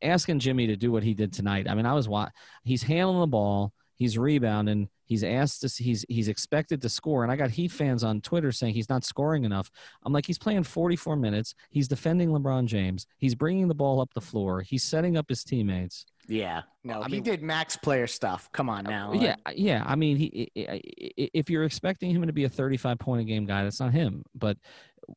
asking 0.00 0.38
Jimmy 0.38 0.68
to 0.68 0.76
do 0.76 0.92
what 0.92 1.02
he 1.02 1.14
did 1.14 1.32
tonight, 1.32 1.66
I 1.68 1.74
mean, 1.74 1.86
I 1.86 1.94
was, 1.94 2.08
he's 2.64 2.82
handling 2.82 3.20
the 3.20 3.26
ball– 3.26 3.72
he's 3.98 4.16
rebounding. 4.16 4.88
He's 5.04 5.24
asked 5.24 5.60
to, 5.62 5.82
he's 5.82 6.04
he's 6.08 6.28
expected 6.28 6.80
to 6.82 6.88
score, 6.88 7.22
and 7.22 7.32
I 7.32 7.36
got 7.36 7.50
Heat 7.50 7.72
fans 7.72 8.04
on 8.04 8.20
Twitter 8.20 8.52
saying 8.52 8.74
he's 8.74 8.88
not 8.88 9.04
scoring 9.04 9.44
enough. 9.44 9.70
I'm 10.04 10.12
like, 10.12 10.26
he's 10.26 10.38
playing 10.38 10.62
44 10.62 11.16
minutes. 11.16 11.54
He's 11.70 11.88
defending 11.88 12.30
LeBron 12.30 12.66
James. 12.66 13.06
He's 13.18 13.34
bringing 13.34 13.68
the 13.68 13.74
ball 13.74 14.00
up 14.00 14.14
the 14.14 14.20
floor. 14.20 14.62
He's 14.62 14.82
setting 14.82 15.16
up 15.16 15.26
his 15.28 15.44
teammates. 15.44 16.06
Yeah, 16.28 16.62
no, 16.84 17.02
I 17.02 17.06
he 17.06 17.12
mean, 17.12 17.22
did 17.22 17.42
max 17.42 17.76
player 17.76 18.06
stuff. 18.06 18.48
Come 18.52 18.68
on 18.68 18.84
now. 18.84 19.12
Yeah, 19.14 19.36
yeah. 19.54 19.82
I 19.86 19.96
mean, 19.96 20.16
he 20.16 20.50
if 20.54 21.50
you're 21.50 21.64
expecting 21.64 22.10
him 22.10 22.26
to 22.26 22.32
be 22.32 22.44
a 22.44 22.48
35 22.48 22.98
point 22.98 23.22
a 23.22 23.24
game 23.24 23.46
guy, 23.46 23.64
that's 23.64 23.80
not 23.80 23.92
him. 23.92 24.22
But 24.34 24.56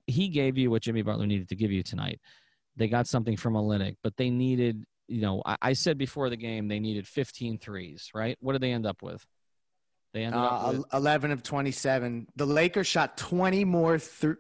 he 0.07 0.29
gave 0.29 0.57
you 0.57 0.71
what 0.71 0.81
Jimmy 0.81 1.01
Butler 1.01 1.27
needed 1.27 1.49
to 1.49 1.55
give 1.55 1.71
you 1.71 1.83
tonight. 1.83 2.19
They 2.77 2.87
got 2.87 3.07
something 3.07 3.35
from 3.35 3.53
Olynyk, 3.53 3.97
but 4.01 4.15
they 4.15 4.29
needed 4.29 4.85
you 5.11 5.21
know, 5.21 5.41
I, 5.45 5.57
I, 5.61 5.73
said 5.73 5.97
before 5.97 6.29
the 6.29 6.37
game 6.37 6.67
they 6.67 6.79
needed 6.79 7.07
15 7.07 7.57
threes, 7.57 8.09
right? 8.13 8.37
What 8.41 8.53
did 8.53 8.61
they 8.61 8.71
end 8.71 8.85
up 8.85 9.01
with? 9.01 9.25
They 10.13 10.23
ended 10.23 10.39
uh, 10.39 10.45
up 10.45 10.73
with 10.73 10.85
11 10.93 11.31
of 11.31 11.43
27. 11.43 12.27
The 12.35 12.45
Lakers 12.45 12.87
shot 12.87 13.17
20 13.17 13.63
more 13.65 13.97
th- 13.97 14.37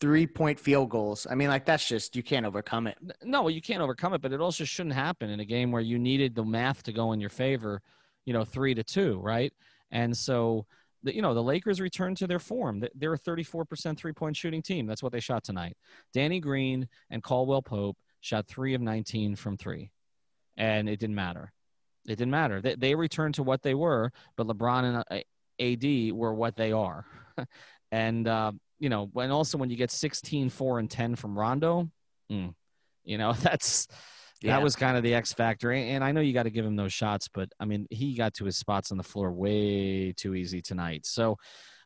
three 0.00 0.26
point 0.26 0.58
field 0.58 0.90
goals. 0.90 1.26
I 1.30 1.34
mean, 1.34 1.48
like, 1.48 1.64
that's 1.64 1.86
just, 1.86 2.16
you 2.16 2.22
can't 2.22 2.46
overcome 2.46 2.86
it. 2.86 2.98
No, 3.22 3.48
you 3.48 3.60
can't 3.60 3.82
overcome 3.82 4.14
it, 4.14 4.20
but 4.20 4.32
it 4.32 4.40
also 4.40 4.64
shouldn't 4.64 4.94
happen 4.94 5.30
in 5.30 5.40
a 5.40 5.44
game 5.44 5.70
where 5.70 5.82
you 5.82 5.98
needed 5.98 6.34
the 6.34 6.44
math 6.44 6.82
to 6.84 6.92
go 6.92 7.12
in 7.12 7.20
your 7.20 7.30
favor, 7.30 7.82
you 8.24 8.32
know, 8.32 8.44
three 8.44 8.74
to 8.74 8.82
two, 8.82 9.20
right? 9.20 9.52
And 9.90 10.16
so 10.16 10.66
the, 11.02 11.14
you 11.14 11.22
know 11.22 11.34
the 11.34 11.42
Lakers 11.42 11.80
returned 11.80 12.16
to 12.18 12.26
their 12.26 12.38
form. 12.38 12.84
They're 12.94 13.14
a 13.14 13.18
34% 13.18 13.96
three 13.96 14.12
point 14.12 14.36
shooting 14.36 14.62
team. 14.62 14.86
That's 14.86 15.02
what 15.02 15.12
they 15.12 15.20
shot 15.20 15.44
tonight. 15.44 15.76
Danny 16.12 16.40
Green 16.40 16.88
and 17.10 17.22
Caldwell 17.22 17.62
Pope 17.62 17.96
shot 18.20 18.46
three 18.46 18.74
of 18.74 18.80
19 18.80 19.36
from 19.36 19.56
three, 19.56 19.90
and 20.56 20.88
it 20.88 20.98
didn't 21.00 21.16
matter. 21.16 21.52
It 22.06 22.16
didn't 22.16 22.30
matter. 22.30 22.60
They, 22.60 22.74
they 22.74 22.94
returned 22.94 23.36
to 23.36 23.42
what 23.42 23.62
they 23.62 23.74
were, 23.74 24.12
but 24.36 24.46
LeBron 24.46 24.84
and 24.84 25.04
uh, 25.10 25.22
AD 25.60 26.12
were 26.16 26.34
what 26.34 26.56
they 26.56 26.72
are. 26.72 27.06
and 27.92 28.26
uh, 28.26 28.52
you 28.78 28.88
know, 28.88 29.08
when 29.12 29.30
also 29.30 29.58
when 29.58 29.70
you 29.70 29.76
get 29.76 29.90
16, 29.90 30.50
4, 30.50 30.78
and 30.80 30.90
10 30.90 31.14
from 31.16 31.38
Rondo, 31.38 31.88
mm, 32.30 32.52
you 33.04 33.18
know, 33.18 33.32
that's 33.40 33.86
yeah. 34.42 34.56
that 34.56 34.62
was 34.62 34.74
kind 34.74 34.96
of 34.96 35.02
the 35.02 35.14
X 35.14 35.32
factor. 35.32 35.72
And 35.72 36.02
I 36.02 36.12
know 36.12 36.20
you 36.20 36.32
got 36.32 36.44
to 36.44 36.50
give 36.50 36.66
him 36.66 36.76
those 36.76 36.92
shots, 36.92 37.28
but 37.32 37.48
I 37.60 37.64
mean, 37.64 37.86
he 37.90 38.16
got 38.16 38.34
to 38.34 38.44
his 38.44 38.56
spots 38.56 38.90
on 38.90 38.98
the 38.98 39.04
floor 39.04 39.30
way 39.30 40.12
too 40.16 40.34
easy 40.34 40.60
tonight. 40.60 41.06
So, 41.06 41.36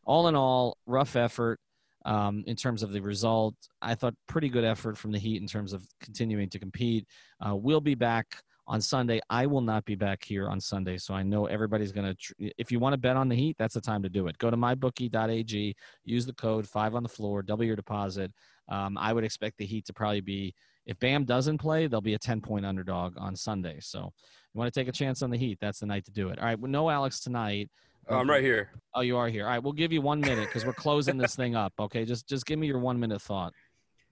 all 0.03 0.27
in 0.27 0.35
all, 0.35 0.77
rough 0.85 1.15
effort. 1.15 1.59
Um, 2.05 2.45
in 2.47 2.55
terms 2.55 2.83
of 2.83 2.93
the 2.93 3.01
result, 3.01 3.55
I 3.81 3.95
thought 3.95 4.13
pretty 4.29 4.47
good 4.47 4.63
effort 4.63 4.97
from 4.97 5.11
the 5.11 5.19
Heat 5.19 5.41
in 5.41 5.47
terms 5.47 5.73
of 5.73 5.83
continuing 6.01 6.49
to 6.51 6.59
compete. 6.59 7.05
Uh, 7.45 7.53
we'll 7.53 7.81
be 7.81 7.95
back 7.95 8.41
on 8.67 8.81
Sunday. 8.81 9.19
I 9.29 9.45
will 9.45 9.61
not 9.61 9.85
be 9.85 9.95
back 9.95 10.23
here 10.23 10.49
on 10.49 10.59
Sunday, 10.59 10.97
so 10.97 11.13
I 11.13 11.23
know 11.23 11.45
everybody's 11.45 11.91
going 11.91 12.07
to. 12.07 12.15
Tr- 12.15 12.33
if 12.57 12.71
you 12.71 12.79
want 12.79 12.93
to 12.93 12.97
bet 12.97 13.15
on 13.15 13.29
the 13.29 13.35
Heat, 13.35 13.55
that's 13.57 13.73
the 13.73 13.81
time 13.81 14.03
to 14.03 14.09
do 14.09 14.27
it. 14.27 14.37
Go 14.37 14.51
to 14.51 14.57
mybookie.ag, 14.57 15.75
use 16.03 16.25
the 16.25 16.33
code 16.33 16.67
five 16.67 16.93
on 16.93 17.03
the 17.03 17.09
floor, 17.09 17.41
double 17.41 17.63
your 17.63 17.75
deposit. 17.75 18.31
Um, 18.69 18.97
I 18.97 19.13
would 19.13 19.23
expect 19.23 19.57
the 19.57 19.65
Heat 19.65 19.85
to 19.85 19.93
probably 19.93 20.21
be. 20.21 20.53
If 20.85 20.97
Bam 20.99 21.25
doesn't 21.25 21.57
play, 21.57 21.87
they'll 21.87 21.99
be 21.99 22.13
a 22.13 22.19
10 22.19 22.39
point 22.39 22.65
underdog 22.65 23.15
on 23.17 23.35
Sunday. 23.35 23.77
So 23.81 23.99
you 23.99 24.57
want 24.57 24.73
to 24.73 24.79
take 24.79 24.87
a 24.87 24.93
chance 24.93 25.21
on 25.21 25.29
the 25.29 25.37
Heat, 25.37 25.57
that's 25.59 25.79
the 25.79 25.85
night 25.85 26.05
to 26.05 26.11
do 26.11 26.29
it. 26.29 26.39
All 26.39 26.45
right, 26.45 26.59
well, 26.59 26.71
no 26.71 26.89
Alex 26.89 27.19
tonight. 27.19 27.69
Oh, 28.09 28.17
I'm 28.17 28.29
right 28.29 28.43
here. 28.43 28.71
Oh, 28.93 29.01
you 29.01 29.17
are 29.17 29.27
here. 29.27 29.43
All 29.43 29.49
right, 29.49 29.61
we'll 29.61 29.73
give 29.73 29.91
you 29.91 30.01
one 30.01 30.21
minute 30.21 30.47
because 30.47 30.65
we're 30.65 30.71
closing 30.73 31.17
this 31.17 31.35
thing 31.35 31.55
up. 31.55 31.73
Okay, 31.77 32.05
just 32.05 32.25
just 32.27 32.45
give 32.45 32.57
me 32.57 32.67
your 32.67 32.79
one 32.79 32.97
minute 32.97 33.21
thought. 33.21 33.53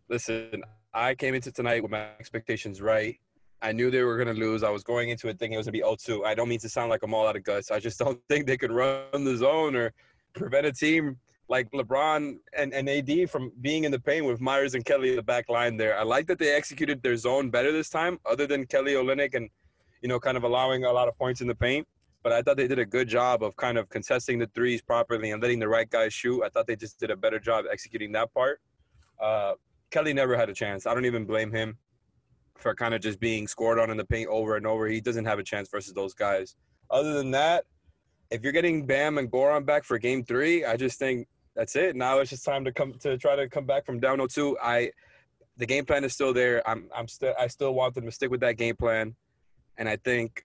Listen, 0.09 0.63
I 0.93 1.15
came 1.15 1.33
into 1.33 1.51
tonight 1.51 1.81
with 1.81 1.91
my 1.91 2.09
expectations 2.19 2.81
right. 2.81 3.17
I 3.61 3.71
knew 3.71 3.89
they 3.89 4.03
were 4.03 4.15
going 4.15 4.33
to 4.33 4.39
lose. 4.39 4.63
I 4.63 4.69
was 4.69 4.83
going 4.83 5.09
into 5.09 5.27
it 5.27 5.39
thinking 5.39 5.53
it 5.53 5.57
was 5.57 5.67
going 5.67 5.79
to 5.79 5.79
be 5.79 5.85
0-2. 5.85 6.25
I 6.25 6.35
don't 6.35 6.49
mean 6.49 6.59
to 6.59 6.69
sound 6.69 6.89
like 6.89 7.03
I'm 7.03 7.13
all 7.13 7.27
out 7.27 7.35
of 7.35 7.43
guts. 7.43 7.71
I 7.71 7.79
just 7.79 7.99
don't 8.03 8.19
think 8.29 8.45
they 8.45 8.57
could 8.57 8.71
run 8.71 9.23
the 9.23 9.35
zone 9.35 9.75
or 9.75 9.93
prevent 10.33 10.65
a 10.65 10.71
team 10.71 11.17
like 11.47 11.69
LeBron 11.71 12.37
and, 12.57 12.73
and 12.73 12.89
AD 12.89 13.29
from 13.29 13.51
being 13.61 13.83
in 13.83 13.91
the 13.91 13.99
paint 13.99 14.25
with 14.25 14.41
Meyers 14.41 14.73
and 14.73 14.83
Kelly 14.83 15.11
in 15.11 15.15
the 15.15 15.23
back 15.23 15.47
line 15.47 15.77
there. 15.77 15.97
I 15.97 16.03
like 16.03 16.25
that 16.27 16.39
they 16.39 16.53
executed 16.53 17.03
their 17.03 17.15
zone 17.15 17.49
better 17.49 17.71
this 17.71 17.89
time, 17.89 18.19
other 18.25 18.47
than 18.47 18.65
Kelly 18.65 18.93
Olynyk 18.93 19.35
and, 19.35 19.49
you 20.01 20.09
know, 20.09 20.19
kind 20.19 20.37
of 20.37 20.43
allowing 20.43 20.85
a 20.85 20.91
lot 20.91 21.07
of 21.07 21.17
points 21.17 21.41
in 21.41 21.47
the 21.47 21.55
paint. 21.55 21.87
But 22.23 22.33
I 22.33 22.41
thought 22.41 22.57
they 22.57 22.67
did 22.67 22.79
a 22.79 22.85
good 22.85 23.07
job 23.07 23.43
of 23.43 23.55
kind 23.55 23.77
of 23.77 23.87
contesting 23.89 24.39
the 24.39 24.47
threes 24.55 24.81
properly 24.81 25.29
and 25.29 25.41
letting 25.41 25.59
the 25.59 25.67
right 25.67 25.87
guys 25.87 26.11
shoot. 26.11 26.43
I 26.43 26.49
thought 26.49 26.65
they 26.65 26.75
just 26.75 26.99
did 26.99 27.11
a 27.11 27.15
better 27.15 27.39
job 27.39 27.65
executing 27.71 28.11
that 28.13 28.33
part. 28.33 28.59
Uh, 29.21 29.53
Kelly 29.91 30.13
never 30.13 30.35
had 30.35 30.49
a 30.49 30.53
chance. 30.53 30.87
I 30.87 30.95
don't 30.95 31.05
even 31.05 31.25
blame 31.25 31.51
him 31.51 31.77
for 32.57 32.73
kind 32.73 32.93
of 32.93 33.01
just 33.01 33.19
being 33.19 33.47
scored 33.47 33.79
on 33.79 33.89
in 33.89 33.97
the 33.97 34.05
paint 34.05 34.27
over 34.29 34.55
and 34.55 34.65
over. 34.65 34.87
He 34.87 35.01
doesn't 35.01 35.25
have 35.25 35.39
a 35.39 35.43
chance 35.43 35.69
versus 35.69 35.93
those 35.93 36.13
guys. 36.13 36.55
Other 36.89 37.13
than 37.13 37.31
that, 37.31 37.65
if 38.31 38.43
you're 38.43 38.51
getting 38.51 38.85
Bam 38.85 39.17
and 39.17 39.31
Goran 39.31 39.65
back 39.65 39.83
for 39.83 39.97
game 39.97 40.23
three, 40.23 40.65
I 40.65 40.77
just 40.77 40.99
think 40.99 41.27
that's 41.55 41.75
it. 41.75 41.95
Now 41.95 42.19
it's 42.19 42.29
just 42.29 42.43
time 42.43 42.65
to 42.65 42.71
come 42.71 42.93
to 42.93 43.17
try 43.17 43.35
to 43.35 43.47
come 43.49 43.65
back 43.65 43.85
from 43.85 43.99
down 43.99 44.19
0-2. 44.19 44.55
I 44.61 44.91
the 45.57 45.65
game 45.65 45.85
plan 45.85 46.03
is 46.03 46.13
still 46.13 46.33
there. 46.33 46.67
I'm 46.67 46.89
I'm 46.95 47.07
still 47.07 47.33
I 47.39 47.47
still 47.47 47.73
want 47.73 47.95
them 47.95 48.05
to 48.05 48.11
stick 48.11 48.29
with 48.29 48.41
that 48.41 48.57
game 48.57 48.75
plan. 48.75 49.15
And 49.77 49.87
I 49.87 49.97
think 49.97 50.43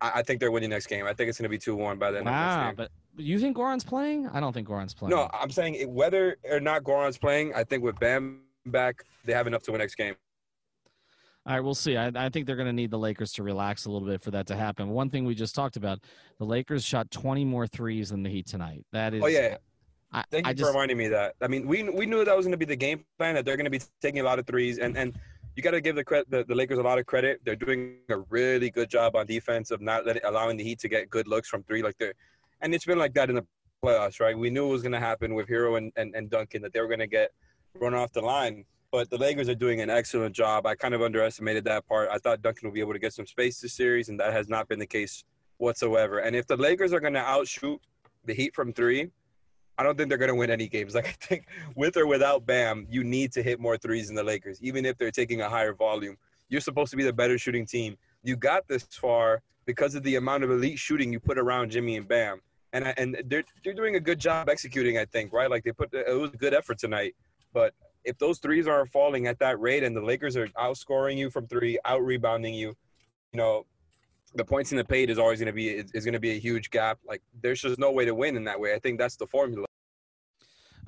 I, 0.00 0.12
I 0.16 0.22
think 0.22 0.40
they're 0.40 0.52
winning 0.52 0.70
next 0.70 0.86
game. 0.86 1.06
I 1.06 1.14
think 1.14 1.28
it's 1.28 1.38
gonna 1.38 1.48
be 1.48 1.58
2-1 1.58 1.98
by 1.98 2.10
the 2.10 2.18
end 2.18 2.26
wow, 2.26 2.72
But 2.76 2.90
you 3.16 3.38
think 3.38 3.56
Goran's 3.56 3.84
playing? 3.84 4.28
I 4.28 4.40
don't 4.40 4.52
think 4.52 4.68
Goran's 4.68 4.94
playing. 4.94 5.10
No, 5.10 5.28
I'm 5.32 5.50
saying 5.50 5.92
whether 5.92 6.36
or 6.48 6.60
not 6.60 6.84
Goran's 6.84 7.18
playing, 7.18 7.54
I 7.54 7.64
think 7.64 7.82
with 7.82 7.98
Bam 7.98 8.42
back, 8.66 9.04
they 9.24 9.32
have 9.32 9.46
enough 9.46 9.62
to 9.64 9.72
win 9.72 9.80
next 9.80 9.94
game. 9.94 10.14
All 11.46 11.54
right, 11.54 11.60
we'll 11.60 11.76
see. 11.76 11.96
I, 11.96 12.10
I 12.14 12.28
think 12.28 12.46
they're 12.46 12.56
going 12.56 12.66
to 12.66 12.72
need 12.72 12.90
the 12.90 12.98
Lakers 12.98 13.30
to 13.34 13.44
relax 13.44 13.86
a 13.86 13.90
little 13.90 14.08
bit 14.08 14.20
for 14.20 14.32
that 14.32 14.48
to 14.48 14.56
happen. 14.56 14.88
One 14.88 15.10
thing 15.10 15.24
we 15.24 15.34
just 15.34 15.54
talked 15.54 15.76
about: 15.76 16.00
the 16.38 16.44
Lakers 16.44 16.84
shot 16.84 17.10
20 17.12 17.44
more 17.44 17.68
threes 17.68 18.10
than 18.10 18.24
the 18.24 18.30
Heat 18.30 18.46
tonight. 18.46 18.84
That 18.92 19.14
oh, 19.14 19.16
is. 19.16 19.22
Oh 19.22 19.26
yeah. 19.26 19.56
I, 20.12 20.24
Thank 20.30 20.46
you 20.46 20.52
I 20.52 20.54
for 20.54 20.66
reminding 20.68 20.96
me 20.96 21.08
that. 21.08 21.34
I 21.40 21.46
mean, 21.46 21.66
we 21.66 21.84
we 21.84 22.06
knew 22.06 22.24
that 22.24 22.36
was 22.36 22.46
going 22.46 22.52
to 22.52 22.58
be 22.58 22.64
the 22.64 22.76
game 22.76 23.04
plan 23.18 23.34
that 23.36 23.44
they're 23.44 23.56
going 23.56 23.64
to 23.64 23.70
be 23.70 23.80
taking 24.00 24.20
a 24.20 24.24
lot 24.24 24.38
of 24.38 24.46
threes, 24.46 24.78
and 24.78 24.96
and 24.96 25.16
you 25.54 25.62
got 25.62 25.70
to 25.70 25.80
give 25.80 25.94
the, 25.94 26.04
credit, 26.04 26.28
the 26.30 26.44
the 26.44 26.54
Lakers 26.54 26.78
a 26.78 26.82
lot 26.82 26.98
of 26.98 27.06
credit. 27.06 27.40
They're 27.44 27.56
doing 27.56 27.98
a 28.08 28.18
really 28.18 28.70
good 28.70 28.90
job 28.90 29.14
on 29.14 29.26
defense 29.26 29.70
of 29.70 29.80
not 29.80 30.04
letting, 30.04 30.22
allowing 30.24 30.56
the 30.56 30.64
Heat 30.64 30.80
to 30.80 30.88
get 30.88 31.10
good 31.10 31.28
looks 31.28 31.48
from 31.48 31.62
three. 31.62 31.82
Like 31.82 31.96
they're, 31.98 32.14
and 32.60 32.74
it's 32.74 32.84
been 32.84 32.98
like 32.98 33.14
that 33.14 33.30
in 33.30 33.36
the 33.36 33.46
playoffs, 33.84 34.18
right? 34.18 34.36
We 34.36 34.50
knew 34.50 34.66
it 34.66 34.72
was 34.72 34.82
going 34.82 34.92
to 34.92 35.00
happen 35.00 35.34
with 35.34 35.48
Herro 35.48 35.78
and, 35.78 35.92
and, 35.96 36.14
and 36.14 36.28
Duncan 36.28 36.62
that 36.62 36.72
they 36.72 36.80
were 36.80 36.88
going 36.88 37.00
to 37.00 37.06
get 37.06 37.30
run 37.78 37.94
off 37.94 38.12
the 38.12 38.20
line 38.20 38.64
but 38.90 39.10
the 39.10 39.18
Lakers 39.18 39.48
are 39.48 39.54
doing 39.54 39.80
an 39.80 39.90
excellent 39.90 40.34
job. 40.34 40.66
I 40.66 40.74
kind 40.74 40.94
of 40.94 41.02
underestimated 41.02 41.64
that 41.64 41.86
part. 41.86 42.08
I 42.10 42.18
thought 42.18 42.42
Duncan 42.42 42.68
would 42.68 42.74
be 42.74 42.80
able 42.80 42.92
to 42.92 42.98
get 42.98 43.12
some 43.12 43.26
space 43.26 43.60
this 43.60 43.74
series, 43.74 44.08
and 44.08 44.18
that 44.20 44.32
has 44.32 44.48
not 44.48 44.68
been 44.68 44.78
the 44.78 44.86
case 44.86 45.24
whatsoever. 45.58 46.18
And 46.18 46.36
if 46.36 46.46
the 46.46 46.56
Lakers 46.56 46.92
are 46.92 47.00
going 47.00 47.14
to 47.14 47.20
outshoot 47.20 47.80
the 48.24 48.34
Heat 48.34 48.54
from 48.54 48.72
three, 48.72 49.10
I 49.78 49.82
don't 49.82 49.96
think 49.96 50.08
they're 50.08 50.18
going 50.18 50.30
to 50.30 50.34
win 50.34 50.50
any 50.50 50.68
games. 50.68 50.94
Like 50.96 51.08
I 51.08 51.26
think 51.26 51.46
with 51.74 51.96
or 51.96 52.06
without 52.06 52.46
Bam, 52.46 52.86
you 52.88 53.04
need 53.04 53.32
to 53.32 53.42
hit 53.42 53.60
more 53.60 53.76
threes 53.76 54.06
than 54.06 54.16
the 54.16 54.24
Lakers, 54.24 54.62
even 54.62 54.86
if 54.86 54.96
they're 54.96 55.10
taking 55.10 55.42
a 55.42 55.48
higher 55.48 55.74
volume. 55.74 56.16
You're 56.48 56.60
supposed 56.60 56.90
to 56.92 56.96
be 56.96 57.02
the 57.02 57.12
better 57.12 57.38
shooting 57.38 57.66
team. 57.66 57.96
You 58.22 58.36
got 58.36 58.66
this 58.68 58.84
far 58.84 59.42
because 59.66 59.94
of 59.94 60.02
the 60.04 60.14
amount 60.14 60.44
of 60.44 60.50
elite 60.50 60.78
shooting 60.78 61.12
you 61.12 61.20
put 61.20 61.38
around 61.38 61.70
Jimmy 61.70 61.96
and 61.96 62.08
Bam. 62.08 62.40
And 62.72 62.94
and 62.98 63.22
they're 63.26 63.44
they're 63.64 63.74
doing 63.74 63.96
a 63.96 64.00
good 64.00 64.18
job 64.18 64.48
executing. 64.48 64.98
I 64.98 65.04
think 65.04 65.32
right. 65.32 65.50
Like 65.50 65.64
they 65.64 65.72
put 65.72 65.92
it 65.92 66.08
was 66.08 66.32
a 66.32 66.36
good 66.36 66.54
effort 66.54 66.78
tonight. 66.78 67.14
But 67.52 67.74
if 68.06 68.16
those 68.18 68.38
threes 68.38 68.66
aren't 68.66 68.90
falling 68.90 69.26
at 69.26 69.38
that 69.40 69.60
rate 69.60 69.82
and 69.82 69.94
the 69.94 70.00
Lakers 70.00 70.36
are 70.36 70.46
outscoring 70.48 71.16
you 71.16 71.28
from 71.28 71.46
three, 71.48 71.78
out 71.84 72.02
rebounding 72.02 72.54
you, 72.54 72.68
you 73.32 73.36
know, 73.36 73.66
the 74.34 74.44
points 74.44 74.70
in 74.70 74.78
the 74.78 74.84
paint 74.84 75.10
is 75.10 75.18
always 75.18 75.40
going 75.40 75.46
to 75.46 75.52
be 75.52 75.68
is 75.68 76.04
going 76.04 76.14
to 76.14 76.20
be 76.20 76.30
a 76.30 76.38
huge 76.38 76.70
gap. 76.70 76.98
Like 77.06 77.22
there's 77.42 77.60
just 77.60 77.78
no 77.78 77.90
way 77.90 78.04
to 78.04 78.14
win 78.14 78.36
in 78.36 78.44
that 78.44 78.60
way. 78.60 78.74
I 78.74 78.78
think 78.78 78.98
that's 78.98 79.16
the 79.16 79.26
formula. 79.26 79.65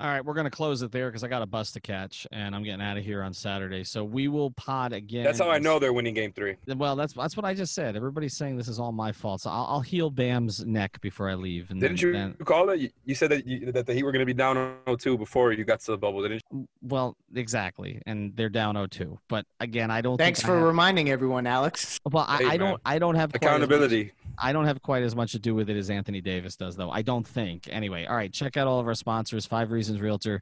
All 0.01 0.07
right, 0.07 0.23
we're 0.23 0.33
going 0.33 0.45
to 0.45 0.49
close 0.51 0.81
it 0.81 0.93
there 0.93 1.09
because 1.09 1.25
I 1.25 1.27
got 1.27 1.41
a 1.41 1.45
bus 1.45 1.71
to 1.73 1.81
catch 1.81 2.25
and 2.31 2.55
I'm 2.55 2.63
getting 2.63 2.81
out 2.81 2.95
of 2.95 3.03
here 3.03 3.21
on 3.21 3.33
Saturday. 3.33 3.83
So 3.83 4.05
we 4.05 4.29
will 4.29 4.51
pod 4.51 4.93
again. 4.93 5.25
That's 5.25 5.39
how 5.39 5.49
I 5.49 5.59
know 5.59 5.77
they're 5.77 5.91
winning 5.91 6.13
game 6.13 6.31
three. 6.31 6.55
Well, 6.67 6.95
that's 6.95 7.11
that's 7.11 7.35
what 7.35 7.45
I 7.45 7.53
just 7.53 7.75
said. 7.75 7.97
Everybody's 7.97 8.37
saying 8.37 8.55
this 8.55 8.69
is 8.69 8.79
all 8.79 8.93
my 8.93 9.11
fault. 9.11 9.41
So 9.41 9.49
I'll, 9.49 9.65
I'll 9.65 9.81
heal 9.81 10.09
Bam's 10.09 10.65
neck 10.65 11.01
before 11.01 11.29
I 11.29 11.33
leave. 11.33 11.69
And 11.69 11.81
didn't 11.81 11.97
then, 11.97 12.07
you 12.07 12.13
then, 12.13 12.33
call 12.45 12.69
it? 12.69 12.93
You 13.03 13.13
said 13.13 13.31
that 13.31 13.45
you, 13.45 13.73
that 13.73 13.87
the 13.87 13.93
Heat 13.93 14.03
were 14.03 14.13
going 14.13 14.21
to 14.21 14.25
be 14.25 14.33
down 14.33 14.55
0-2 14.87 15.17
before 15.17 15.51
you 15.51 15.65
got 15.65 15.81
to 15.81 15.91
the 15.91 15.97
bubble, 15.97 16.21
didn't 16.21 16.43
you? 16.49 16.67
Well, 16.81 17.17
exactly, 17.35 18.01
and 18.05 18.33
they're 18.37 18.47
down 18.47 18.75
0-2. 18.75 19.17
But 19.27 19.45
again, 19.59 19.91
I 19.91 19.99
don't. 19.99 20.17
Thanks 20.17 20.41
for 20.41 20.55
have, 20.55 20.63
reminding 20.63 21.09
everyone, 21.09 21.45
Alex. 21.45 21.99
Well, 22.09 22.25
I, 22.25 22.37
hey, 22.37 22.45
I 22.45 22.57
don't. 22.57 22.81
I 22.85 22.99
don't 22.99 23.15
have 23.15 23.35
accountability. 23.35 24.13
I 24.41 24.53
don't 24.53 24.65
have 24.65 24.81
quite 24.81 25.03
as 25.03 25.15
much 25.15 25.31
to 25.33 25.39
do 25.39 25.55
with 25.55 25.69
it 25.69 25.77
as 25.77 25.89
Anthony 25.89 26.21
Davis 26.21 26.55
does, 26.55 26.75
though. 26.75 26.91
I 26.91 27.01
don't 27.01 27.27
think. 27.27 27.67
Anyway, 27.71 28.05
all 28.05 28.15
right. 28.15 28.31
Check 28.31 28.57
out 28.57 28.67
all 28.67 28.79
of 28.79 28.87
our 28.87 28.95
sponsors: 28.95 29.45
Five 29.45 29.71
Reasons 29.71 30.01
Realtor. 30.01 30.41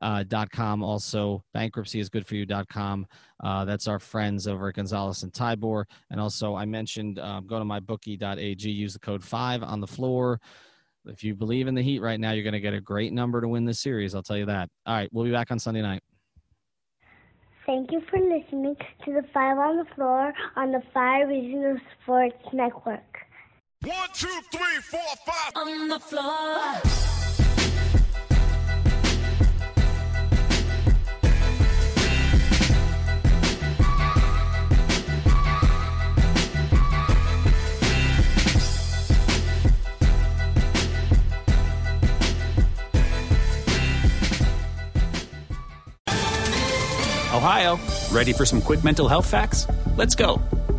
Uh, 0.00 0.22
dot 0.22 0.48
com 0.52 0.80
also 0.80 1.42
bankruptcy 1.52 1.98
is 1.98 2.08
good 2.08 2.24
for 2.24 2.36
you.com 2.36 3.04
uh, 3.42 3.64
that's 3.64 3.88
our 3.88 3.98
friends 3.98 4.46
over 4.46 4.68
at 4.68 4.76
gonzalez 4.76 5.24
and 5.24 5.32
tybor 5.32 5.82
and 6.10 6.20
also 6.20 6.54
i 6.54 6.64
mentioned 6.64 7.18
um, 7.18 7.44
go 7.48 7.58
to 7.58 7.64
mybookie.ag 7.64 8.70
use 8.70 8.92
the 8.92 9.00
code 9.00 9.24
5 9.24 9.64
on 9.64 9.80
the 9.80 9.88
floor 9.88 10.40
if 11.06 11.24
you 11.24 11.34
believe 11.34 11.66
in 11.66 11.74
the 11.74 11.82
heat 11.82 11.98
right 11.98 12.20
now 12.20 12.30
you're 12.30 12.44
going 12.44 12.52
to 12.52 12.60
get 12.60 12.74
a 12.74 12.80
great 12.80 13.12
number 13.12 13.40
to 13.40 13.48
win 13.48 13.64
this 13.64 13.80
series 13.80 14.14
i'll 14.14 14.22
tell 14.22 14.36
you 14.36 14.46
that 14.46 14.70
all 14.86 14.94
right 14.94 15.08
we'll 15.12 15.24
be 15.24 15.32
back 15.32 15.50
on 15.50 15.58
sunday 15.58 15.82
night 15.82 16.00
Thank 17.68 17.92
you 17.92 18.00
for 18.08 18.18
listening 18.18 18.76
to 19.04 19.12
the 19.12 19.22
Five 19.34 19.58
on 19.58 19.76
the 19.76 19.84
Floor 19.94 20.32
on 20.56 20.72
the 20.72 20.80
Five 20.94 21.28
Reasons 21.28 21.78
Sports 22.02 22.42
Network. 22.50 23.18
One, 23.84 23.94
two, 24.12 24.26
three, 24.50 24.80
four, 24.90 25.00
five. 25.24 25.52
On 25.54 25.88
the 25.88 26.00
floor. 26.00 26.24
Ohio, 47.32 47.78
ready 48.10 48.32
for 48.32 48.44
some 48.44 48.60
quick 48.60 48.82
mental 48.82 49.06
health 49.06 49.30
facts? 49.30 49.68
Let's 49.96 50.16
go. 50.16 50.42